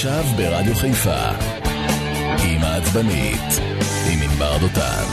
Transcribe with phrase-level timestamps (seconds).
[0.00, 1.28] עכשיו ברדיו חיפה
[2.44, 3.60] עם העצבנית,
[4.12, 5.04] עם ענבר דותן.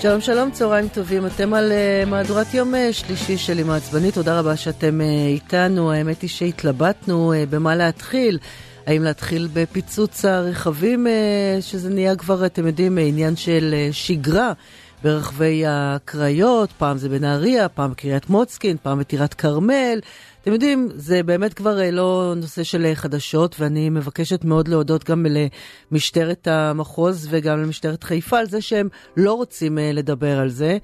[0.00, 1.26] שלום שלום, צהריים טובים.
[1.26, 4.14] אתם על uh, מהדורת יום uh, שלישי של עם העצבנית.
[4.14, 5.92] תודה רבה שאתם uh, איתנו.
[5.92, 8.38] האמת היא שהתלבטנו uh, במה להתחיל.
[8.86, 11.10] האם להתחיל בפיצוץ הרכבים, uh,
[11.62, 14.52] שזה נהיה כבר, אתם יודעים, עניין של uh, שגרה
[15.02, 16.72] ברחבי הקריות.
[16.78, 19.98] פעם זה בנהריה, פעם בקריית מוצקין, פעם בטירת כרמל.
[20.44, 25.10] אתם יודעים, זה באמת כבר אה, לא נושא של אה, חדשות, ואני מבקשת מאוד להודות
[25.10, 25.26] גם
[25.90, 30.78] למשטרת המחוז וגם למשטרת חיפה על זה שהם לא רוצים אה, לדבר על זה.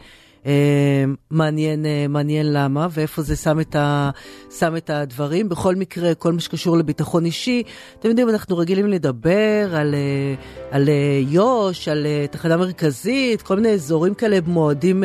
[0.46, 4.10] אה, מעניין, אה, מעניין למה ואיפה זה שם את, ה,
[4.58, 5.48] שם את הדברים.
[5.48, 7.62] בכל מקרה, כל מה שקשור לביטחון אישי,
[7.98, 10.34] אתם יודעים, אנחנו רגילים לדבר על, אה,
[10.70, 10.88] על
[11.28, 15.04] יו"ש, על תחנה מרכזית, כל מיני אזורים כאלה מועדים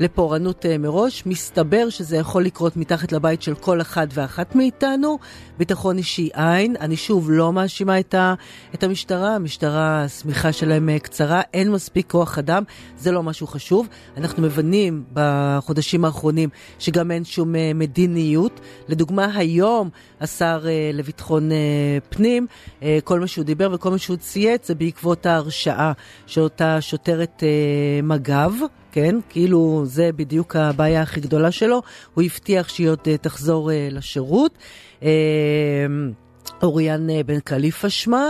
[0.00, 1.26] לפורענות מראש.
[1.26, 5.18] מסתבר שזה יכול לקרות מתחת לבית של כל אחד ואחת מאיתנו.
[5.58, 6.76] ביטחון אישי אין.
[6.80, 8.34] אני שוב לא מאשימה את, ה,
[8.74, 12.62] את המשטרה, המשטרה, השמיכה שלהם קצרה, אין מספיק כוח אדם,
[12.98, 13.88] זה לא משהו חשוב.
[14.16, 14.63] אנחנו מבינים...
[14.64, 16.48] מובנים בחודשים האחרונים
[16.78, 18.60] שגם אין שום אה, מדיניות.
[18.88, 21.56] לדוגמה, היום השר אה, לביטחון אה,
[22.08, 22.46] פנים,
[23.04, 25.92] כל מה שהוא דיבר וכל מה שהוא צייץ זה בעקבות ההרשעה
[26.26, 27.42] של אותה שוטרת
[28.02, 28.52] מג"ב.
[28.92, 29.16] כן?
[29.28, 31.82] כאילו זה בדיוק הבעיה הכי גדולה שלו.
[32.14, 34.58] הוא הבטיח שהיא עוד תחזור לשירות.
[36.62, 38.24] אוריאן בן קליפה שמה.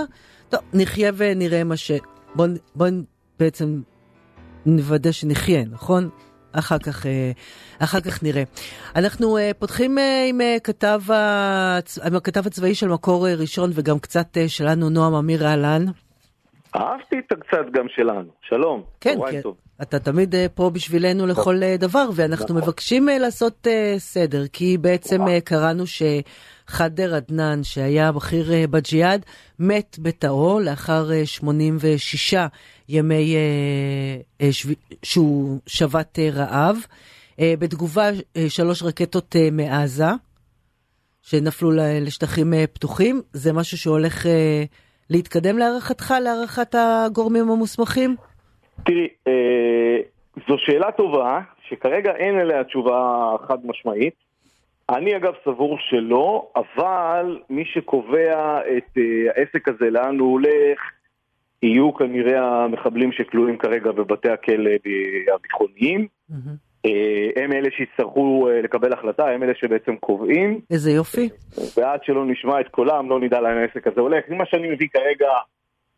[0.49, 1.91] טוב, נחיה ונראה מה ש...
[2.35, 2.87] בואו בוא
[3.39, 3.81] בעצם
[4.67, 6.11] נוודא שנחיה, נכון?
[6.58, 7.30] אחר כך, אה,
[7.78, 8.42] אחר כך נראה.
[8.97, 11.98] אנחנו אה, פותחים אה, עם כתב, הצ...
[11.98, 15.84] עם הכתב הצבאי של מקור ראשון וגם קצת שלנו, נועם אמיר אהלן.
[16.77, 18.82] אהבתי את הקצת גם שלנו, שלום.
[19.00, 19.41] כן, כן.
[19.41, 19.56] טוב.
[19.82, 22.56] אתה תמיד פה בשבילנו לכל דבר, ואנחנו נכון.
[22.56, 23.66] מבקשים לעשות
[23.98, 26.02] סדר, כי בעצם קראנו ש...
[26.67, 29.25] חדר עדנאן, שהיה בכיר אה, בג'יהאד,
[29.59, 32.47] מת בתאו לאחר 86 אה,
[32.89, 34.49] ימי אה,
[35.03, 36.77] שהוא שבת רעב.
[37.41, 38.03] בתגובה,
[38.49, 40.05] שלוש רקטות מעזה,
[41.22, 43.22] שנפלו לשטחים פתוחים.
[43.33, 44.27] זה משהו שהולך
[45.11, 48.17] להתקדם להערכתך, להערכת הגורמים המוסמכים?
[48.84, 49.09] תראי,
[50.49, 54.24] זו שאלה טובה, שכרגע אין עליה תשובה חד משמעית.
[54.91, 59.00] אני אגב סבור שלא, אבל מי שקובע את uh,
[59.37, 60.81] העסק הזה, לאן הוא הולך,
[61.62, 64.71] יהיו כנראה המחבלים שכלואים כרגע בבתי הכלא
[65.34, 66.06] הביטחוניים.
[66.31, 66.34] Mm-hmm.
[66.87, 70.61] Uh, הם אלה שיצטרכו uh, לקבל החלטה, הם אלה שבעצם קובעים.
[70.71, 71.28] איזה יופי.
[71.77, 74.25] ועד שלא נשמע את קולם, לא נדע לאן העסק הזה הולך.
[74.28, 75.28] מה שאני מביא כרגע,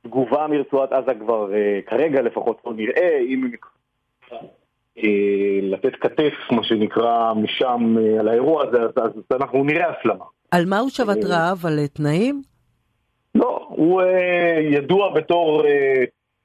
[0.03, 1.51] תגובה מרצועת עזה כבר,
[1.87, 3.51] כרגע לפחות לא נראה, אם
[4.33, 4.39] אה,
[5.63, 10.25] לתת כתף, מה שנקרא, משם אה, על האירוע הזה, אז, אז אנחנו נראה הסלמה.
[10.51, 11.67] על מה הוא שבת אה, רעב?
[11.67, 12.43] על תנאים?
[13.35, 14.03] לא, הוא
[14.71, 15.63] ידוע בתור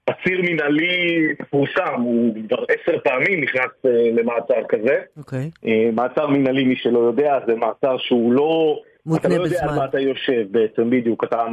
[0.07, 3.71] עציר מנהלי מפורסם, הוא כבר עשר פעמים נכנס
[4.13, 4.99] למעצר כזה.
[5.17, 5.51] אוקיי.
[5.93, 8.79] מעצר מנהלי, מי שלא יודע, זה מעצר שהוא לא...
[9.05, 9.45] מותנה בזמן.
[9.45, 11.23] אתה לא יודע על מה אתה יושב בעצם, בדיוק.
[11.23, 11.45] אתה,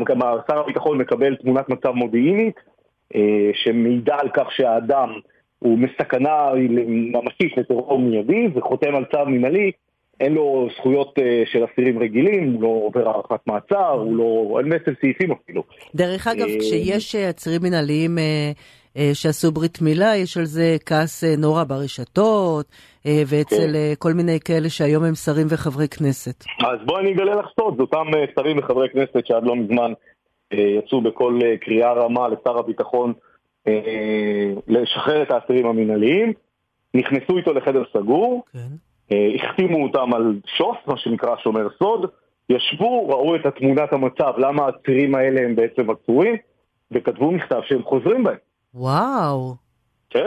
[0.51, 2.61] שר הביטחון מקבל תמונת מצב מודיעינית,
[3.55, 5.09] שמעידה על כך שהאדם...
[5.59, 9.71] הוא מסכנה ממשית לטרור מיידי וחותם על צו מנהלי,
[10.21, 14.69] אין לו זכויות אה, של אסירים רגילים, הוא לא עובר הארכת מעצר, הוא לא, אין
[14.69, 15.63] בעצם סעיפים אפילו.
[15.95, 18.19] דרך אגב, אה, כשיש אסירים אה, מנהליים
[19.13, 22.67] שעשו ברית מילה, יש על זה כעס נורא ברשתות,
[23.05, 23.95] ואצל כן.
[23.99, 26.45] כל מיני כאלה שהיום הם שרים וחברי כנסת.
[26.61, 29.93] אז בואי אני אגלה לך סוד, זה אותם שרים וחברי כנסת שעד לא מזמן
[30.53, 33.13] יצאו בכל קריאה רמה לשר הביטחון
[34.69, 36.33] לשחרר את האסירים המינהליים,
[36.95, 38.59] נכנסו איתו לחדר סגור, כן.
[39.13, 42.11] אה, החתימו אותם על שוס, מה שנקרא שומר סוד,
[42.51, 46.37] ישבו, ראו את תמונת המצב, למה האסירים האלה הם בעצם עצורים,
[46.91, 48.37] וכתבו מכתב שהם חוזרים בהם.
[48.75, 49.55] וואו.
[50.11, 50.27] כן.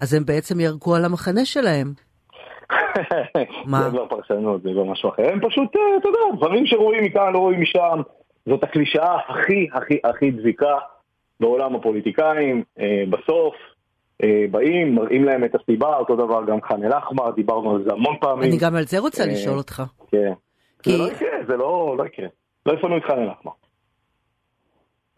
[0.00, 1.92] אז הם בעצם ירקו על המחנה שלהם.
[3.66, 3.82] מה?
[3.82, 5.32] זה כבר פרשנות, זה לא משהו אחר.
[5.32, 8.00] הם פשוט, אה, אתה יודע, דברים שרואים מכאן, לא רואים משם.
[8.46, 10.78] זאת הקלישאה הכי הכי הכי דביקה
[11.40, 13.54] בעולם הפוליטיקאים, אה, בסוף
[14.22, 18.16] אה, באים, מראים להם את הסיבה, אותו דבר גם חאן אל-אחמר, דיברנו על זה המון
[18.20, 18.50] פעמים.
[18.50, 19.82] אני גם על זה רוצה אה, לשאול אותך.
[20.10, 20.32] כן.
[20.82, 20.90] כי...
[20.90, 22.26] זה לא יקרה, זה לא, לא יקרה.
[22.66, 23.52] לא יפנו את חאן אל-אחמר.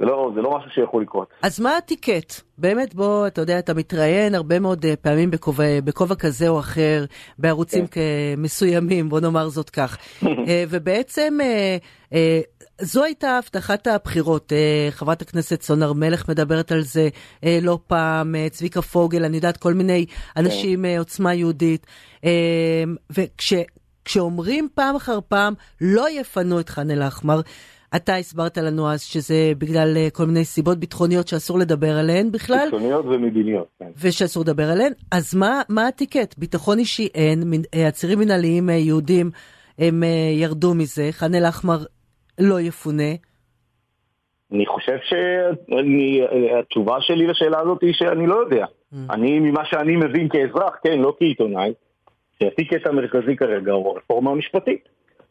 [0.02, 1.28] זה לא, זה לא משהו שיכול לקרות.
[1.42, 2.40] אז מה הטיקט?
[2.58, 7.04] באמת, בוא, אתה יודע, אתה מתראיין הרבה מאוד פעמים בכובע, בכובע כזה או אחר,
[7.38, 8.00] בערוצים כן.
[8.36, 9.98] מסוימים, בוא נאמר זאת כך.
[10.70, 11.38] ובעצם
[12.82, 14.52] זו הייתה הבטחת הבחירות.
[14.52, 17.08] אה, חברת הכנסת סון הר מלך מדברת על זה
[17.44, 20.06] אה, לא פעם, אה, צביקה פוגל, אני יודעת, כל מיני
[20.36, 21.86] אנשים עוצמה יהודית.
[23.10, 27.40] וכשאומרים פעם אחר פעם, לא יפנו את ח'אן אל-אחמר,
[27.96, 32.64] אתה הסברת לנו אז שזה בגלל אה, כל מיני סיבות ביטחוניות שאסור לדבר עליהן בכלל.
[32.64, 33.90] ביטחוניות ומדיניות, כן.
[34.02, 34.92] ושאסור לדבר עליהן.
[35.12, 36.38] אז מה, מה הטיקט?
[36.38, 37.42] ביטחון אישי אין,
[37.74, 39.30] אה, עצירים מנהליים יהודים
[39.78, 40.02] הם
[40.32, 41.78] ירדו מזה, ח'אן אל-אחמר
[42.40, 43.12] לא יפונה.
[44.52, 48.64] אני חושב שהתשובה שלי לשאלה הזאת היא שאני לא יודע.
[48.66, 48.96] Mm.
[49.10, 51.72] אני, ממה שאני מבין כאזרח, כן, לא כעיתונאי,
[52.38, 54.88] שהטיקט המרכזי כרגע הוא הרפורמה המשפטית.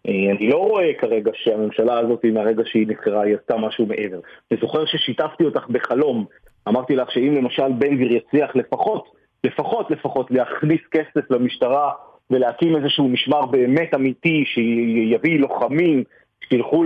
[0.07, 4.19] אה, אני לא רואה כרגע שהממשלה הזאת, מהרגע שהיא נבחרה, היא עשתה משהו מעבר.
[4.51, 6.25] אני זוכר ששיתפתי אותך בחלום.
[6.67, 9.05] אמרתי לך שאם למשל בן גביר יצליח לפחות,
[9.43, 11.91] לפחות לפחות להכניס כסף למשטרה
[12.31, 16.03] ולהקים איזשהו משמר באמת אמיתי שיביא לוחמים,
[16.49, 16.83] שילכו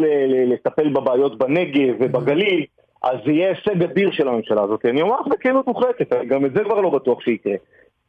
[0.47, 2.65] לטפל בבעיות בנגב ובגליל,
[3.03, 4.85] אז זה יהיה הישג אדיר של הממשלה הזאת.
[4.85, 7.53] אני אומר לך בכנות מוחלטת, גם את זה כבר לא בטוח שיקרה.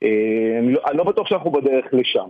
[0.03, 2.27] אה, אני לא, אני לא בטוח שאנחנו בדרך לשם.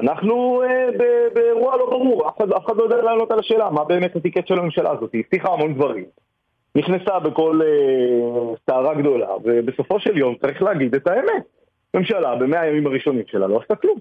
[0.00, 0.88] אנחנו אה,
[1.34, 4.46] באירוע לא ברור, אף אחד, אף אחד לא יודע לענות על השאלה מה באמת הטיקט
[4.46, 5.12] של הממשלה הזאת.
[5.12, 6.04] היא הבטיחה המון דברים.
[6.74, 11.44] נכנסה בכל אה, סערה גדולה, ובסופו של יום צריך להגיד את האמת.
[11.94, 13.98] ממשלה במאה הימים הראשונים שלה לא עשתה כלום.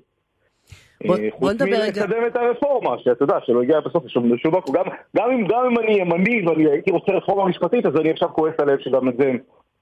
[1.07, 1.85] בוא, אה, בוא נדבר רגע.
[1.85, 4.75] חוץ מלקדם את הרפורמה, שאתה יודע, שלא הגיע בסוף לשום מקום.
[4.75, 4.83] גם,
[5.17, 8.79] גם, גם אם אני ימני ואני הייתי רוצה רפורמה משפטית, אז אני עכשיו כועס עליהם
[8.79, 9.31] שגם את זה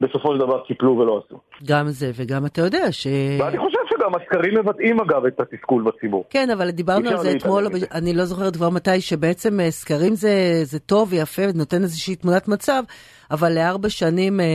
[0.01, 1.39] בסופו של דבר קיפלו ולא עשו.
[1.67, 3.07] גם זה, וגם אתה יודע ש...
[3.39, 6.23] ואני חושב שגם הסקרים מבטאים אגב את התסכול בציבור.
[6.29, 10.29] כן, אבל דיברנו על זה אתמול, אני לא זוכרת כבר מתי, שבעצם אה, סקרים זה,
[10.63, 12.83] זה טוב ויפה, נותן איזושהי תמונת מצב,
[13.31, 14.45] אבל לארבע שנים, אה,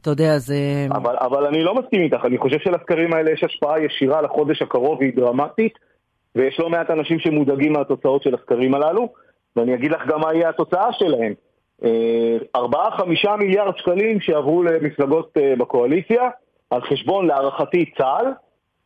[0.00, 0.56] אתה יודע, זה...
[0.90, 4.98] אבל, אבל אני לא מסכים איתך, אני חושב שלסקרים האלה יש השפעה ישירה לחודש הקרוב,
[4.98, 5.72] והיא דרמטית,
[6.36, 9.08] ויש לא מעט אנשים שמודאגים מהתוצאות של הסקרים הללו,
[9.56, 11.32] ואני אגיד לך גם מה יהיה התוצאה שלהם.
[11.84, 16.28] אה, ארבעה, חמישה מיליארד שקלים שיעברו למפלגות אה, בקואליציה,
[16.70, 18.26] על חשבון להערכתי צה"ל,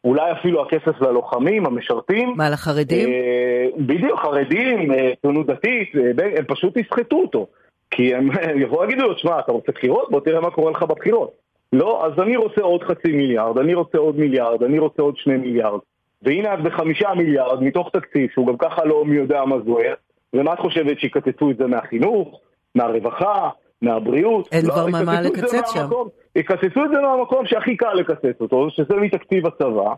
[0.05, 2.35] אולי אפילו הכסף ללוחמים, המשרתים.
[2.37, 3.09] מה, לחרדים?
[3.09, 5.93] אה, בדיוק, חרדים, ציונות דתית,
[6.37, 7.47] הם פשוט יסחטו אותו.
[7.91, 8.31] כי הם
[8.63, 10.11] יבואו ויגידו לו, שמע, אתה רוצה בחירות?
[10.11, 11.33] בוא תראה מה קורה לך בבחירות.
[11.73, 15.37] לא, אז אני רוצה עוד חצי מיליארד, אני רוצה עוד מיליארד, אני רוצה עוד שני
[15.37, 15.81] מיליארד.
[16.23, 19.95] והנה את בחמישה מיליארד מתוך תקציב שהוא גם ככה לא מי יודע מה זוהר,
[20.35, 22.41] ומה את חושבת שיקצצו את זה מהחינוך?
[22.75, 23.49] מהרווחה,
[23.83, 24.49] מהבריאות.
[24.53, 25.89] אין לא, כבר לא, מה לקצץ שם.
[26.37, 29.95] יקצצו את זה מהמקום שהכי קל לקצץ אותו, שזה מתקציב הצבא,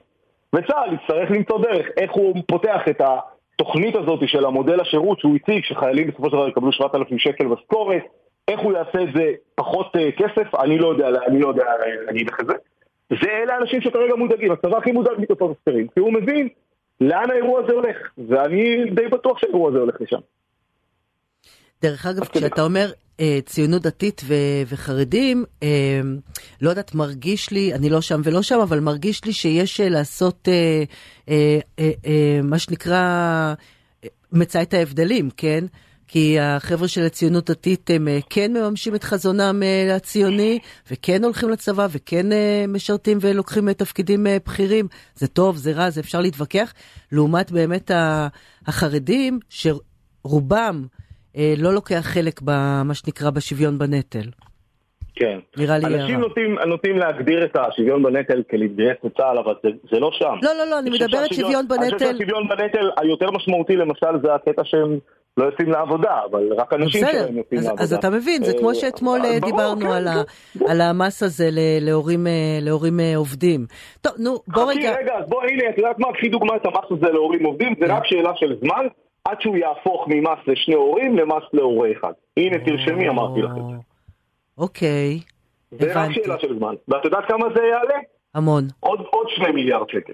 [0.54, 5.64] וצה"ל יצטרך למצוא דרך איך הוא פותח את התוכנית הזאת של המודל השירות שהוא הציג,
[5.64, 8.02] שחיילים בסופו של דבר יקבלו 7,000 שקל משכורת,
[8.48, 11.64] איך הוא יעשה את זה פחות uh, כסף, אני לא יודע, אני לא יודע
[12.06, 12.52] להגיד לך את זה.
[13.10, 16.48] זה אלה האנשים שכרגע מודאגים, הצבא הכי מודאג מתוצאות הסקרים, כי הוא מבין
[17.00, 17.96] לאן האירוע הזה הולך,
[18.28, 20.18] ואני די בטוח שהאירוע הזה הולך לשם.
[21.82, 24.34] דרך אגב, כשאתה אומר אה, ציונות דתית ו-
[24.68, 26.00] וחרדים, אה,
[26.60, 30.48] לא יודעת, מרגיש לי, אני לא שם ולא שם, אבל מרגיש לי שיש אה, לעשות
[30.48, 30.84] אה,
[31.28, 33.54] אה, אה, אה, מה שנקרא,
[34.32, 35.64] מצא את ההבדלים, כן?
[36.08, 40.58] כי החבר'ה של הציונות דתית הם אה, כן מממשים את חזונם אה, הציוני,
[40.90, 42.26] וכן הולכים לצבא, וכן
[42.68, 44.88] משרתים ולוקחים תפקידים בכירים.
[45.16, 46.72] זה טוב, זה רע, זה אפשר להתווכח.
[47.12, 47.90] לעומת באמת
[48.66, 50.86] החרדים, שרובם
[51.36, 54.28] לא לוקח חלק במה שנקרא בשוויון בנטל.
[55.14, 55.38] כן.
[55.56, 55.86] נראה לי...
[55.86, 60.34] אנשים נוטים, נוטים להגדיר את השוויון בנטל כלהתגייס לצה"ל, אבל זה, זה לא שם.
[60.42, 61.82] לא, לא, לא, אני מדברת שוויון בנטל...
[61.82, 64.98] אני חושב שהשוויון בנטל היותר משמעותי למשל זה הקטע שהם
[65.36, 67.82] לא יוצאים לעבודה, אבל רק אנשים שלהם יוצאים אז, לעבודה.
[67.82, 70.06] אז אתה מבין, זה כמו אה, שאתמול אה, דיברנו כן, על,
[70.58, 70.64] כן.
[70.68, 71.48] על המס הזה
[71.80, 72.26] להורים,
[72.60, 73.66] להורים עובדים.
[74.00, 74.92] טוב, נו, בוא רגע...
[74.92, 76.12] חכי רגע, אז בוא, הנה, את יודעת מה?
[76.12, 78.86] קחי דוגמא את המס הזה להורים עובדים, זה רק שאלה של זמן.
[79.32, 82.12] עד שהוא יהפוך ממס לשני הורים למס להורה אחד.
[82.36, 83.76] הנה, תרשמי, אמרתי לך את זה.
[84.58, 85.20] אוקיי,
[85.72, 85.92] הבנתי.
[85.92, 86.74] זה רק שאלה של זמן.
[86.88, 87.98] ואת יודעת כמה זה יעלה?
[88.34, 88.64] המון.
[88.80, 90.12] עוד, עוד שני מיליארד שקל.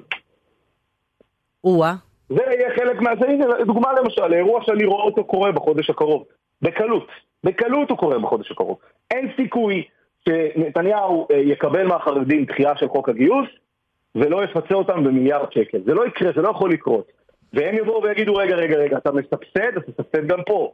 [1.64, 1.94] או-אה.
[2.28, 3.10] זה יהיה חלק מה...
[3.20, 6.24] זה הנה, דוגמה למשל, אירוע שאני רואה אותו קורה בחודש הקרוב.
[6.62, 7.06] בקלות.
[7.44, 8.78] בקלות הוא קורה בחודש הקרוב.
[9.10, 9.84] אין סיכוי
[10.28, 13.48] שנתניהו אה, יקבל מהחרדים דחייה של חוק הגיוס
[14.14, 15.78] ולא יפצה אותם במיליארד שקל.
[15.84, 17.17] זה לא יקרה, זה לא יכול לקרות.
[17.52, 20.72] והם יבואו ויגידו, רגע, רגע, רגע, אתה מסבסד, אז תסבסד גם פה.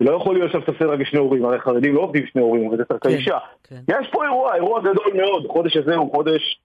[0.00, 3.06] לא יכול להיות שאתה מסבסד רק שני הורים, הרי חרדים לא עובדים שני הורים, רק
[3.06, 3.38] האישה.
[3.64, 4.00] כן, כן.
[4.00, 6.60] יש פה אירוע, אירוע גדול מאוד, החודש הזה הוא חודש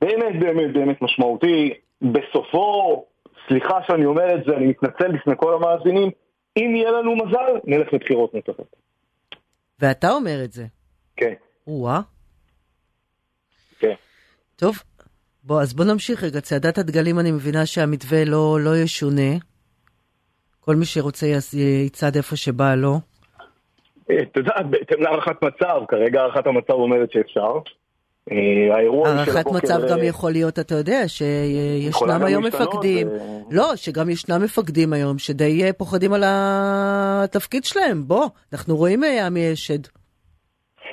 [0.00, 1.74] באמת באמת באמת משמעותי.
[2.02, 3.04] בסופו,
[3.48, 6.10] סליחה שאני אומר את זה, אני מתנצל בפני כל המאזינים,
[6.56, 8.76] אם יהיה לנו מזל, נלך לבחירות נוספות.
[9.80, 10.64] ואתה אומר את זה.
[11.16, 11.34] כן.
[11.66, 12.00] או-אה.
[13.78, 13.94] כן.
[14.56, 14.74] טוב,
[15.46, 16.40] בוא, אז בוא נמשיך רגע.
[16.40, 19.32] צעדת הדגלים, אני מבינה שהמתווה לא, לא ישונה.
[20.60, 21.26] כל מי שרוצה
[21.86, 22.94] יצעד איפה שבא לו.
[24.04, 27.52] את יודעת, בהתאם להערכת מצב, כרגע הערכת המצב אומרת שאפשר.
[28.32, 33.08] אה, האירוע של הערכת מצב גם אה, יכול להיות, אתה יודע, שישנם גם היום מפקדים,
[33.08, 33.16] אה.
[33.50, 38.02] לא, שגם ישנם מפקדים היום שדי פוחדים על התפקיד שלהם.
[38.06, 39.78] בוא, אנחנו רואים עמי אשד.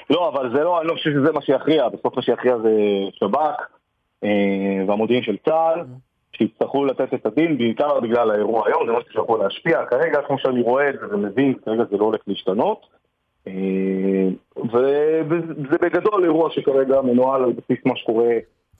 [0.09, 2.69] לא, אבל זה לא, אני לא חושב שזה מה שיכריע, בסוף מה שיכריע זה
[3.19, 3.80] שב"כ
[4.87, 5.83] והמודיעין של צה"ל,
[6.37, 9.85] שיצטרכו לתת את הדין, בעיקר בגלל האירוע היום, זה משהו שיכול להשפיע.
[9.85, 12.85] כרגע, כמו שאני רואה את זה ומבין, כרגע זה לא הולך להשתנות.
[13.47, 18.33] אה, וזה בגדול אירוע שכרגע מנוהל על בסיס מה שקורה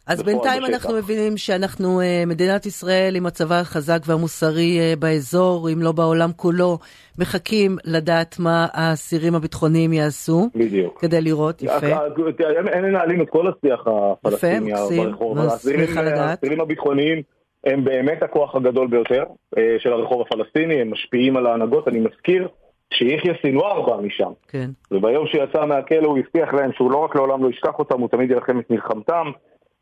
[0.08, 0.74] אז בפועל בינתיים בשטח.
[0.76, 6.30] אנחנו מבינים שאנחנו, אה, מדינת ישראל עם הצבא החזק והמוסרי אה, באזור, אם לא בעולם
[6.36, 6.78] כולו,
[7.20, 11.02] מחכים לדעת מה האסירים הביטחוניים יעשו, בדיוק.
[11.02, 11.88] כדי לראות, יפה.
[12.74, 14.74] הם מנהלים את כל השיח הפלסטיני.
[15.06, 15.38] ברחוב.
[15.38, 17.22] האסירים- הביטחוניים
[17.66, 19.24] הם באמת הכוח הגדול ביותר
[19.58, 21.88] אה, של הרחוב הפלסטיני, הם משפיעים על ההנהגות.
[21.88, 22.48] אני מזכיר
[22.94, 24.70] שיחיא סינואר בא משם, כן.
[24.92, 28.10] וביום שהוא יצא מהכלא הוא הבטיח להם שהוא לא רק לעולם לא ישכח אותם, הוא
[28.10, 29.26] תמיד יילחם את מלחמתם.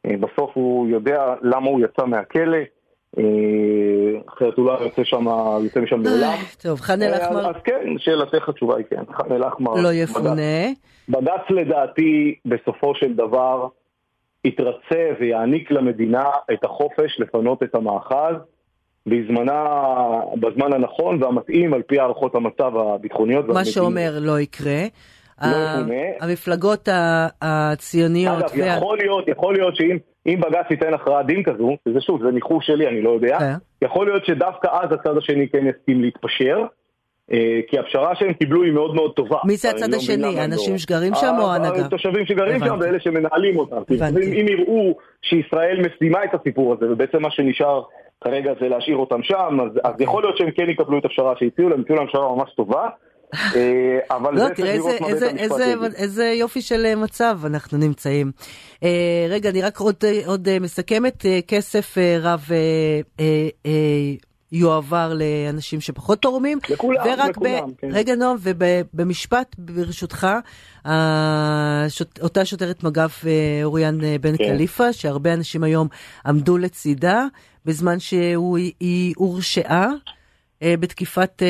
[0.06, 2.58] אה, בסוף הוא יודע למה הוא יצא מהכלא,
[3.18, 3.24] אה,
[4.29, 5.27] אחרת הוא לא יוצא שם-
[5.63, 6.24] יוצא משם לעולם.
[6.24, 9.74] אה, טוב, ח'אן אל-אחמר אז כן, שאלתך התשובה היא כן, ח'אן אל-אחמר.
[9.74, 10.10] לא בג"ץ.
[10.10, 10.41] יפונה.
[11.10, 13.68] בג"ץ לדעתי בסופו של דבר
[14.46, 18.36] יתרצה ויעניק למדינה את החופש לפנות את המאחז
[19.06, 19.63] בזמנה,
[20.39, 23.46] בזמן הנכון והמתאים על פי הערכות המצב הביטחוניות.
[23.48, 23.65] מה.
[23.65, 24.82] שאומר לא יקרה.
[25.41, 25.93] לא.
[26.22, 26.89] המפלגות
[27.41, 32.24] הציוניות, אגב, יכול להיות, יכול להיות שאם אם בג"ץ ייתן הכרעת דין כזו, וזה שוב,
[32.24, 33.86] זה ניחוש שלי, אני לא יודע, כן.
[33.86, 36.63] יכול להיות שדווקא אז הצד השני כן יסכים להתפשר,
[37.31, 39.38] אה, כי הפשרה שהם קיבלו היא מאוד מאוד טובה.
[39.46, 40.39] מי זה הצד לא השני?
[40.39, 40.77] האנשים.
[40.77, 41.86] שגרים שם או ה- ההנהגה?
[41.86, 42.77] התושבים שגרים שם.
[42.79, 43.81] ואלה שמנהלים אותם.
[44.39, 47.81] אם יראו שישראל מסיימה את הסיפור הזה, ובעצם מה שנשאר
[48.24, 50.01] כרגע זה להשאיר אותם שם, אז, אז.
[50.01, 52.88] יכול להיות שהם כן יקבלו את הפשרה שהציעו להם, הציעו להם פשרה ממש טובה.
[53.36, 55.74] אה, אבל לא, תראה איזה, איזה, איזה.
[55.96, 58.32] איזה יופי של אה, מצב אנחנו נמצאים.
[58.84, 63.72] אה, רגע, אני רק עוד, אה, עוד מסכמת, כסף רב אה, אה,
[64.52, 66.60] יועבר לאנשים שפחות תורמים.
[66.70, 67.74] לכולם, ורק לכולם, ב...
[67.78, 67.88] כן.
[67.92, 70.28] רגע, נועם, ובמשפט, ברשותך,
[70.86, 72.20] השוט...
[72.22, 73.10] אותה שוטרת מג"ב
[73.64, 74.56] אוריאן בן כן.
[74.56, 75.88] קליפה, שהרבה אנשים היום
[76.26, 77.26] עמדו לצידה,
[77.66, 79.88] בזמן שהיא הורשעה
[80.64, 81.42] בתקיפת...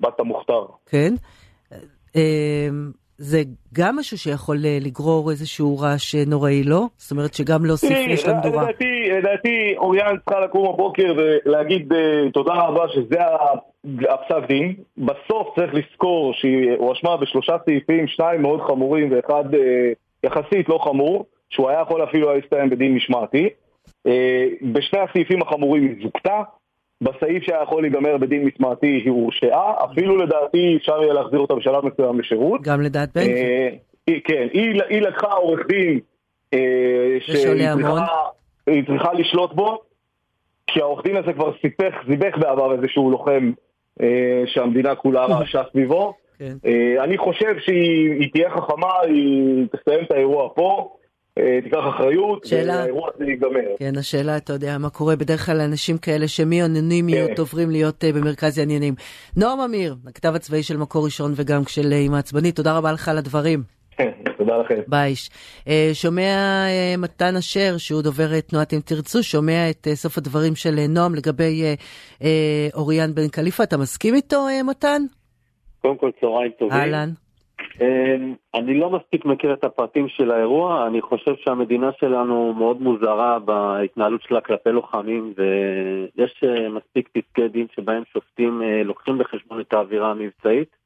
[0.00, 0.66] בת המוכתר.
[0.90, 1.14] כן.
[2.16, 2.68] אה,
[3.18, 3.42] זה
[3.74, 6.86] גם משהו שיכול אה, לגרור איזשהו רעש אה, נוראי, לא?
[6.96, 8.62] זאת אומרת שגם להוסיף אש למדורה.
[8.62, 11.92] לדעתי, לדעתי אוריאן צריכה לקום בבוקר ולהגיד
[12.32, 13.18] תודה רבה שזה
[14.08, 14.74] הפסק דין.
[14.98, 19.44] בסוף צריך לזכור שהיא הואשמה בשלושה סעיפים, שניים מאוד חמורים ואחד
[20.24, 23.48] יחסית לא חמור, שהוא היה יכול אפילו להסתיים בדין משמעתי.
[24.72, 26.42] בשני הסעיפים החמורים היא זוכתה.
[27.00, 31.84] בסעיף שהיה יכול להיגמר בדין משמעתי היא הורשעה, אפילו לדעתי אפשר יהיה להחזיר אותה בשלב
[31.86, 32.62] מסוים לשירות.
[32.62, 33.20] גם לדעת בן.
[33.20, 33.68] אה,
[34.24, 36.00] כן, היא, היא לקחה עורך דין
[36.54, 37.36] אה, שהיא.
[37.76, 39.78] צריכה, צריכה לשלוט בו,
[40.66, 43.52] כי העורך דין הזה כבר סיפך, זיבך בעבר איזשהו לוחם
[44.02, 46.14] אה, שהמדינה כולה רעשה סביבו.
[46.38, 46.56] כן.
[46.66, 50.96] אה, אני חושב שהיא היא תהיה חכמה, היא תסיים את האירוע פה,
[51.62, 52.76] תיקח אחריות, שאלה.
[52.76, 53.76] והאירוע הזה ייגמר.
[53.78, 57.34] כן, השאלה, אתה יודע, מה קורה בדרך כלל לאנשים כאלה שמאנונימיות כן.
[57.38, 58.94] עוברים להיות אה, במרכז העניינים.
[59.36, 63.08] נועם אמיר, הכתב הצבאי של מקור ראשון וגם של אה, אימא עצבנית, תודה רבה לך
[63.08, 63.62] על הדברים.
[64.38, 64.80] תודה לכם.
[64.86, 65.30] בייש.
[65.68, 70.18] אה, שומע אה, מתן אשר, שהוא דובר אה, תנועת אם תרצו, שומע את אה, סוף
[70.18, 71.74] הדברים של אה, נועם לגבי אה,
[72.22, 75.02] אה, אוריאן בן קליפה, אתה מסכים איתו, אה, מתן?
[75.82, 76.78] קודם כל צהריים טובים.
[76.78, 77.10] אהלן.
[77.80, 83.38] אמ, אני לא מספיק מכיר את הפרטים של האירוע, אני חושב שהמדינה שלנו מאוד מוזרה
[83.38, 89.72] בהתנהלות שלה כלפי לוחמים ויש אה, מספיק פסקי דין שבהם שופטים אה, לוקחים בחשבון את
[89.72, 90.76] האווירה המבצעית.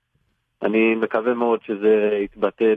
[0.63, 2.75] אני מקווה מאוד שזה יתבטא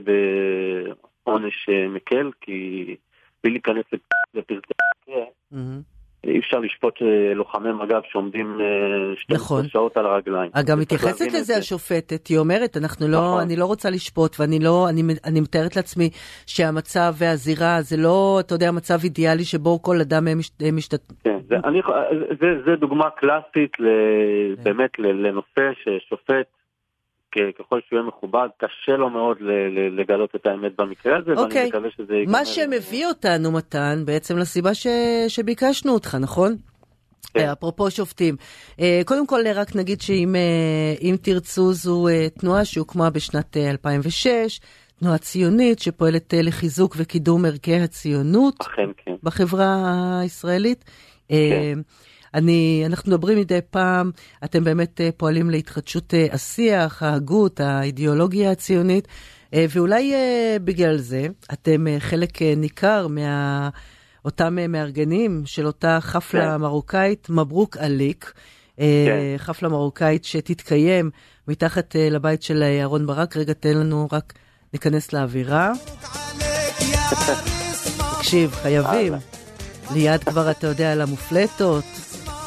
[1.26, 2.96] בעונש אה, מקל, כי
[3.44, 3.84] בלי להיכנס
[4.34, 4.54] לפרטי
[5.08, 5.24] המקרה.
[6.26, 9.68] אי אפשר לשפוט אה, לוחמי מג"ב שעומדים אה, 12 נכון.
[9.68, 10.50] שעות על הרגליים.
[10.54, 11.56] אגב, מתייחסת לזה זה.
[11.56, 13.40] השופטת, היא אומרת, אנחנו לא, נכון.
[13.40, 16.10] אני לא רוצה לשפוט, ואני לא, אני, אני מתארת לעצמי
[16.46, 21.12] שהמצב והזירה זה לא, אתה יודע, מצב אידיאלי שבו כל אדם אה, מש, אה, משתת...
[21.24, 21.80] כן, זה, אני,
[22.40, 23.86] זה, זה דוגמה קלאסית ל,
[24.56, 24.64] כן.
[24.64, 26.46] באמת לנושא ששופט,
[27.58, 29.36] ככל שהוא יהיה מכובד, קשה לו מאוד
[29.90, 31.58] לגלות את האמת במקרה הזה, אוקיי.
[31.58, 32.38] ואני מקווה שזה ייגמר.
[32.38, 34.86] מה שמביא אותנו, מתן, בעצם לסיבה ש...
[35.28, 36.56] שביקשנו אותך, נכון?
[37.34, 37.40] כן.
[37.40, 38.36] אה, אפרופו שופטים.
[38.80, 42.06] אה, קודם כל, רק נגיד שאם אה, תרצו זו
[42.40, 44.60] תנועה שהוקמה בשנת אה, 2006,
[45.00, 49.14] תנועה ציונית שפועלת לחיזוק וקידום ערכי הציונות אכן כן.
[49.22, 49.84] בחברה
[50.20, 50.84] הישראלית.
[51.30, 51.72] אה,
[52.34, 54.10] אני, אנחנו מדברים מדי פעם,
[54.44, 59.08] אתם באמת אה, פועלים להתחדשות אה, השיח, ההגות, האידיאולוגיה הציונית,
[59.54, 60.14] אה, ואולי
[60.64, 63.68] בגלל זה אתם חלק ניכר מה...
[64.26, 66.56] אותם מארגנים של אותה חפלה כן.
[66.60, 68.32] מרוקאית, מברוק עליק,
[68.80, 69.38] אה, כן.
[69.38, 71.10] חפלה מרוקאית שתתקיים
[71.48, 73.36] מתחת לבית של אה, אהרון ברק.
[73.36, 74.32] רגע, תן לנו רק
[74.72, 75.72] ניכנס לאווירה.
[78.18, 79.12] תקשיב, חייבים.
[79.94, 81.84] ליד כבר, אתה יודע, על המופלטות.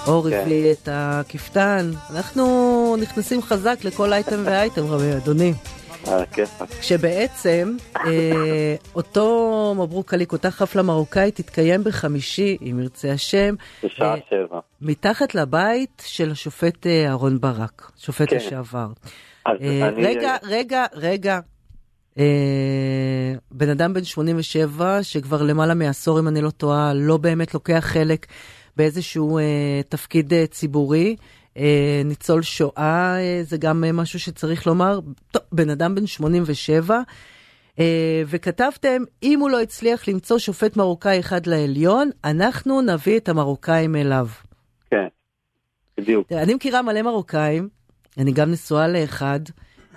[0.10, 0.42] אור כן.
[0.42, 1.92] הביא את הכפתן.
[2.16, 5.54] אנחנו נכנסים חזק לכל אייטם ואייטם, רבי אדוני.
[6.08, 6.70] הכיפאק.
[6.70, 14.20] כשבעצם אה, אותו מברוק עליק, אותה חפלה מרוקאית, תתקיים בחמישי, אם ירצה השם, בשעה אה,
[14.30, 14.60] שבע.
[14.82, 18.36] מתחת לבית של השופט אה, אהרון ברק, שופט כן.
[18.36, 18.88] לשעבר.
[19.48, 19.54] אה,
[19.88, 20.06] אני...
[20.06, 21.40] רגע, רגע, רגע.
[22.20, 27.84] אה, בן אדם בן 87, שכבר למעלה מעשור, אם אני לא טועה, לא באמת לוקח
[27.88, 28.26] חלק
[28.80, 31.16] באיזשהו אה, תפקיד אה, ציבורי.
[31.58, 35.00] אה, ניצול שואה, אה, זה גם אה, משהו שצריך לומר.
[35.32, 37.02] טוב, בן אדם בן 87,
[37.80, 43.96] אה, וכתבתם, אם הוא לא הצליח למצוא שופט מרוקאי אחד לעליון, אנחנו נביא את המרוקאים
[43.96, 44.28] אליו.
[44.92, 45.08] כן,
[45.98, 46.28] בדיוק.
[46.28, 47.70] תראה, אני מכירה מלא מרוקאים,
[48.18, 49.40] אני גם נשואה לאחד.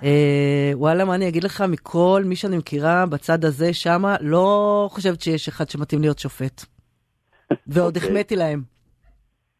[0.03, 5.21] אה, וואלה, מה אני אגיד לך, מכל מי שאני מכירה בצד הזה, שמה, לא חושבת
[5.21, 6.65] שיש אחד שמתאים להיות שופט.
[7.67, 8.09] ועוד אוקיי.
[8.09, 8.72] החמאתי להם.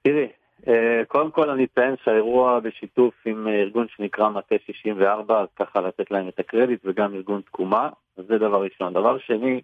[0.04, 0.28] תראי,
[0.68, 5.82] אה, קודם כל אני אציין שהאירוע בשיתוף עם אה, ארגון שנקרא מטה 64, אז ככה
[5.82, 8.94] לתת להם את הקרדיט, וגם ארגון תקומה, אז זה דבר ראשון.
[8.94, 9.62] דבר שני,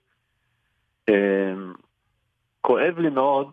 [1.09, 1.53] אה,
[2.61, 3.51] כואב לי מאוד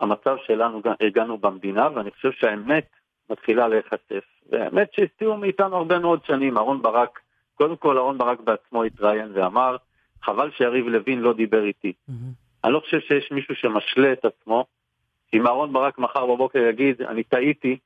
[0.00, 2.86] המצב שלנו הגענו במדינה, ואני חושב שהאמת
[3.30, 4.24] מתחילה להיחשף.
[4.50, 6.58] והאמת שהסתירו מאיתנו הרבה מאוד שנים.
[6.58, 7.20] אהרן ברק,
[7.54, 9.76] קודם כל אהרן ברק בעצמו התראיין ואמר,
[10.22, 11.92] חבל שיריב לוין לא דיבר איתי.
[12.64, 14.64] אני לא חושב שיש מישהו שמשלה את עצמו.
[15.34, 17.78] אם אהרן ברק מחר בבוקר יגיד, אני טעיתי,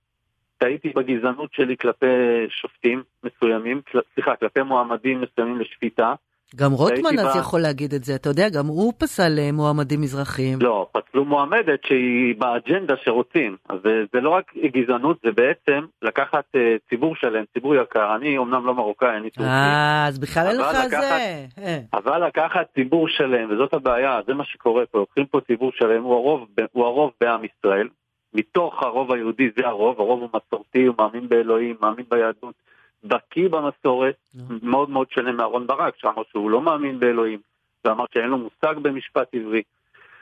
[0.59, 2.07] טעיתי בגזענות שלי כלפי
[2.49, 3.81] שופטים מסוימים,
[4.15, 6.15] סליחה, כלפי מועמדים מסוימים לשפיטה.
[6.57, 10.01] גם רוטמן אז ב- יכול להגיד את זה, אתה יודע, גם הוא פסל אה, מועמדים
[10.01, 10.59] מזרחיים.
[10.63, 13.57] לא, פסלו מועמדת שהיא באג'נדה שרוצים.
[13.69, 14.45] אז זה, זה לא רק
[14.77, 18.17] גזענות, זה בעצם לקחת אה, ציבור שלם, ציבור יקר.
[18.17, 19.51] אני אומנם לא מרוקאי, אני טורקי.
[19.51, 21.47] אה, אז בכלל אין לך לקחת- זה.
[21.59, 21.79] אה.
[21.95, 26.14] אבל לקחת ציבור שלם, וזאת הבעיה, זה מה שקורה פה, לוקחים פה ציבור שלם, הוא
[26.14, 26.40] הרוב,
[26.73, 27.88] הוא הרוב בעם ישראל,
[28.35, 32.55] מתוך הרוב היהודי זה הרוב, הרוב הוא מסורתי, הוא מאמין באלוהים, מאמין ביהדות,
[33.05, 34.45] בקיא במסורת, נו.
[34.62, 37.38] מאוד מאוד שונה מאהרון ברק, שאמר שהוא לא מאמין באלוהים,
[37.85, 39.62] ואמר שאין לו מושג במשפט עברי.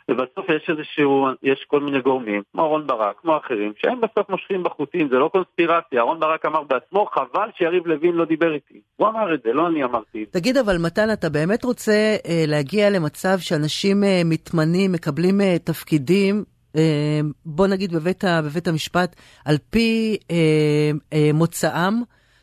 [0.09, 4.62] ובסוף יש איזשהו, יש כל מיני גורמים, כמו אהרון ברק, כמו אחרים, שהם בסוף מושכים
[4.62, 8.81] בחוטים, זה לא קונספירציה, אהרון ברק אמר בעצמו, חבל שיריב לוין לא דיבר איתי.
[8.97, 10.40] הוא אמר את זה, לא אני אמרתי את זה.
[10.40, 16.45] תגיד, אבל מתן, אתה באמת רוצה אה, להגיע למצב שאנשים אה, מתמנים, מקבלים אה, תפקידים,
[16.77, 21.95] אה, בוא נגיד בבית, בבית המשפט, על פי אה, אה, מוצאם?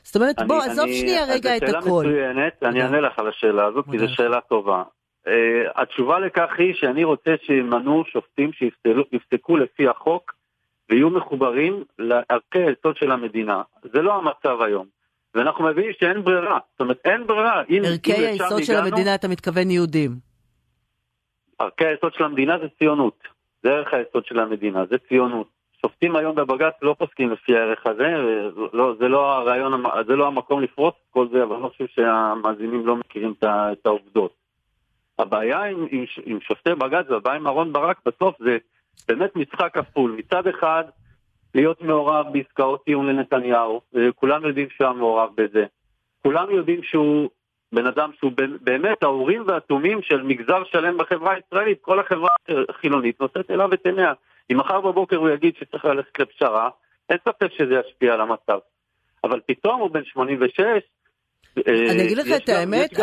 [0.10, 1.80] זאת אומרת, בוא, עזוב שנייה רגע את זו שאלה.
[1.80, 2.82] מצוינת, אני.
[2.82, 4.10] אענה לך על השאלה הזאת, כי זו.
[4.10, 4.84] שאלה טובה.
[5.28, 5.32] Uh,
[5.76, 10.34] התשובה לכך היא שאני רוצה שימנו שופטים שיפסלו- יפסקו לפי החוק
[10.90, 13.62] ויהיו מחוברים לערכי היסוד של המדינה.
[13.94, 14.86] זה לא המצב היום.
[15.36, 16.60] ואנחנו מבינים שאין ברירה.
[16.72, 17.64] זאת אומרת, אין ברירה.
[17.70, 20.12] אם, ערכי אם היסוד של הגענו, המדינה, אתה מתכוון יהודים.
[21.60, 23.24] ערכי היסוד של המדינה זה ציונות.
[23.64, 25.59] זה ערך היסוד של המדינה, זה ציונות.
[25.82, 28.16] שופטים היום בבג"ץ לא פוסקים לפי הערך הזה,
[28.56, 31.88] ולא, זה לא הרעיון, זה לא המקום לפרוס את כל זה, אבל אני לא חושב
[31.88, 34.34] שהמאזינים לא מכירים את, העובדות.
[35.20, 38.58] הבעיה עם, עם, עם שופטי בג"ץ והבעיה עם אהרן ברק בסוף זה
[39.08, 40.12] באמת משחק כפול.
[40.12, 40.84] מצד אחד,
[41.56, 45.66] להיות מעורב בעסקאות טיעון לנתניהו, וכולם יודעים שהוא היה מעורב בזה.
[46.24, 47.30] כולם יודעים שהוא
[47.72, 52.30] בן אדם שהוא באמת האורים והתומים של מגזר שלם בחברה הישראלית, כל החברה
[52.70, 54.14] החילונית נושאת אליו את עיניה.
[54.52, 56.70] אם מחר בבוקר הוא יגיד שצריך ללכת לפשרה,
[57.10, 58.60] אין ספק שזה ישפיע על המצב.
[59.24, 60.60] אבל פתאום הוא בן 86,
[61.68, 63.00] אני אגיד לך אה, את האמת,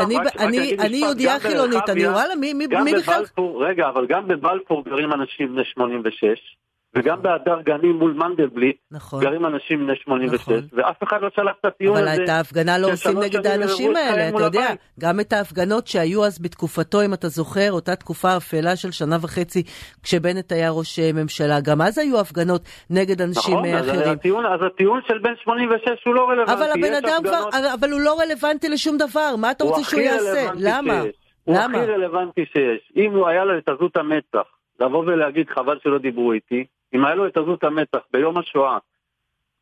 [0.79, 2.53] אני- יהודייה חילונית, אני וואלה, מי-
[2.99, 3.23] בכלל...
[3.59, 6.57] רגע, אבל גם בבלפור גרים אנשים בני 86,
[6.97, 9.21] וגם בהדר גנים מול מנדלבליט נכון.
[9.25, 10.55] גרים אנשים בני 86, נכון.
[10.73, 12.25] ואף אחד לא שלח את הטיעון אבל הזה.
[12.25, 14.79] את ההפגנה לא עושים נגד האנשים האלה, אתה יודע, הבית.
[15.01, 19.63] גם את ההפגנות שהיו אז בתקופתו, אם אתה זוכר, אותה תקופה אפלה של שנה וחצי,
[20.03, 24.09] כשבנט היה ראש אה, ממשלה, גם אז היו הפגנות נגד אנשים נכון, אה, אז אחרים.
[24.13, 26.53] הטיעון, אז הטיעון של בן 86 הוא לא רלוונטי.
[26.53, 30.01] אבל הבן אדם כבר, הפגנות- אבל הוא לא רלוונטי לשום דבר, מה אתה רוצה שהוא
[30.01, 30.47] יעשה?
[30.55, 31.03] למה?
[31.03, 31.15] שיש.
[31.45, 31.79] הוא למה?
[31.79, 32.93] הכי רלוונטי שיש.
[32.97, 34.49] אם הוא היה לו את עזות המצח,
[34.81, 38.79] לבוא ולהגיד חבל שלא דיברו איתי, אם היה לו את עזות המצח ביום השואה,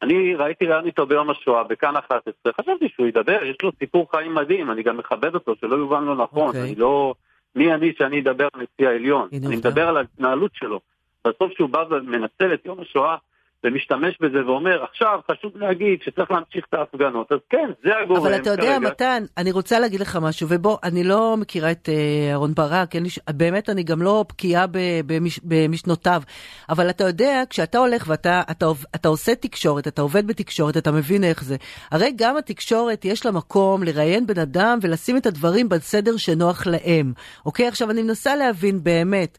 [0.03, 4.35] אני ראיתי ראיון איתו ביום השואה, בכאן 11, חשבתי שהוא ידבר, יש לו סיפור חיים
[4.35, 6.63] מדהים, אני גם מכבד אותו, שלא יובן לא נכון, אוקיי.
[6.63, 7.15] אני לא...
[7.57, 9.29] מי אני שאני אדבר על נשיא העליון?
[9.33, 9.57] אני.
[9.57, 10.81] מדבר על ההתנהלות שלו.
[11.27, 13.17] בסוף שהוא בא ומנצל את יום השואה
[13.65, 18.35] ומשתמש בזה ואומר, עכשיו חשוב להגיד שצריך להמשיך את ההפגנות, אז כן, זה הגורם אבל
[18.37, 18.79] אתה יודע, כרגע.
[18.79, 21.95] מתן, אני רוצה להגיד לך משהו, ובוא, אני לא מכירה את אה,
[22.31, 24.67] אהרון ברק, לי ש- באמת, אני גם לא בקיאה
[25.07, 26.23] במש- במשנותיו,
[26.69, 30.93] אבל אתה יודע, כשאתה הולך ואתה אתה, עוב- אתה עושה תקשורת, אתה עובד בתקשורת, אתה
[30.93, 31.57] מבין איך זה.
[31.91, 37.13] הרי גם התקשורת, יש לה מקום לראיין בן אדם ולשים את הדברים בסדר שנוח להם.
[37.47, 37.69] אוקיי?
[37.69, 39.39] עכשיו, אני מנסה להבין באמת.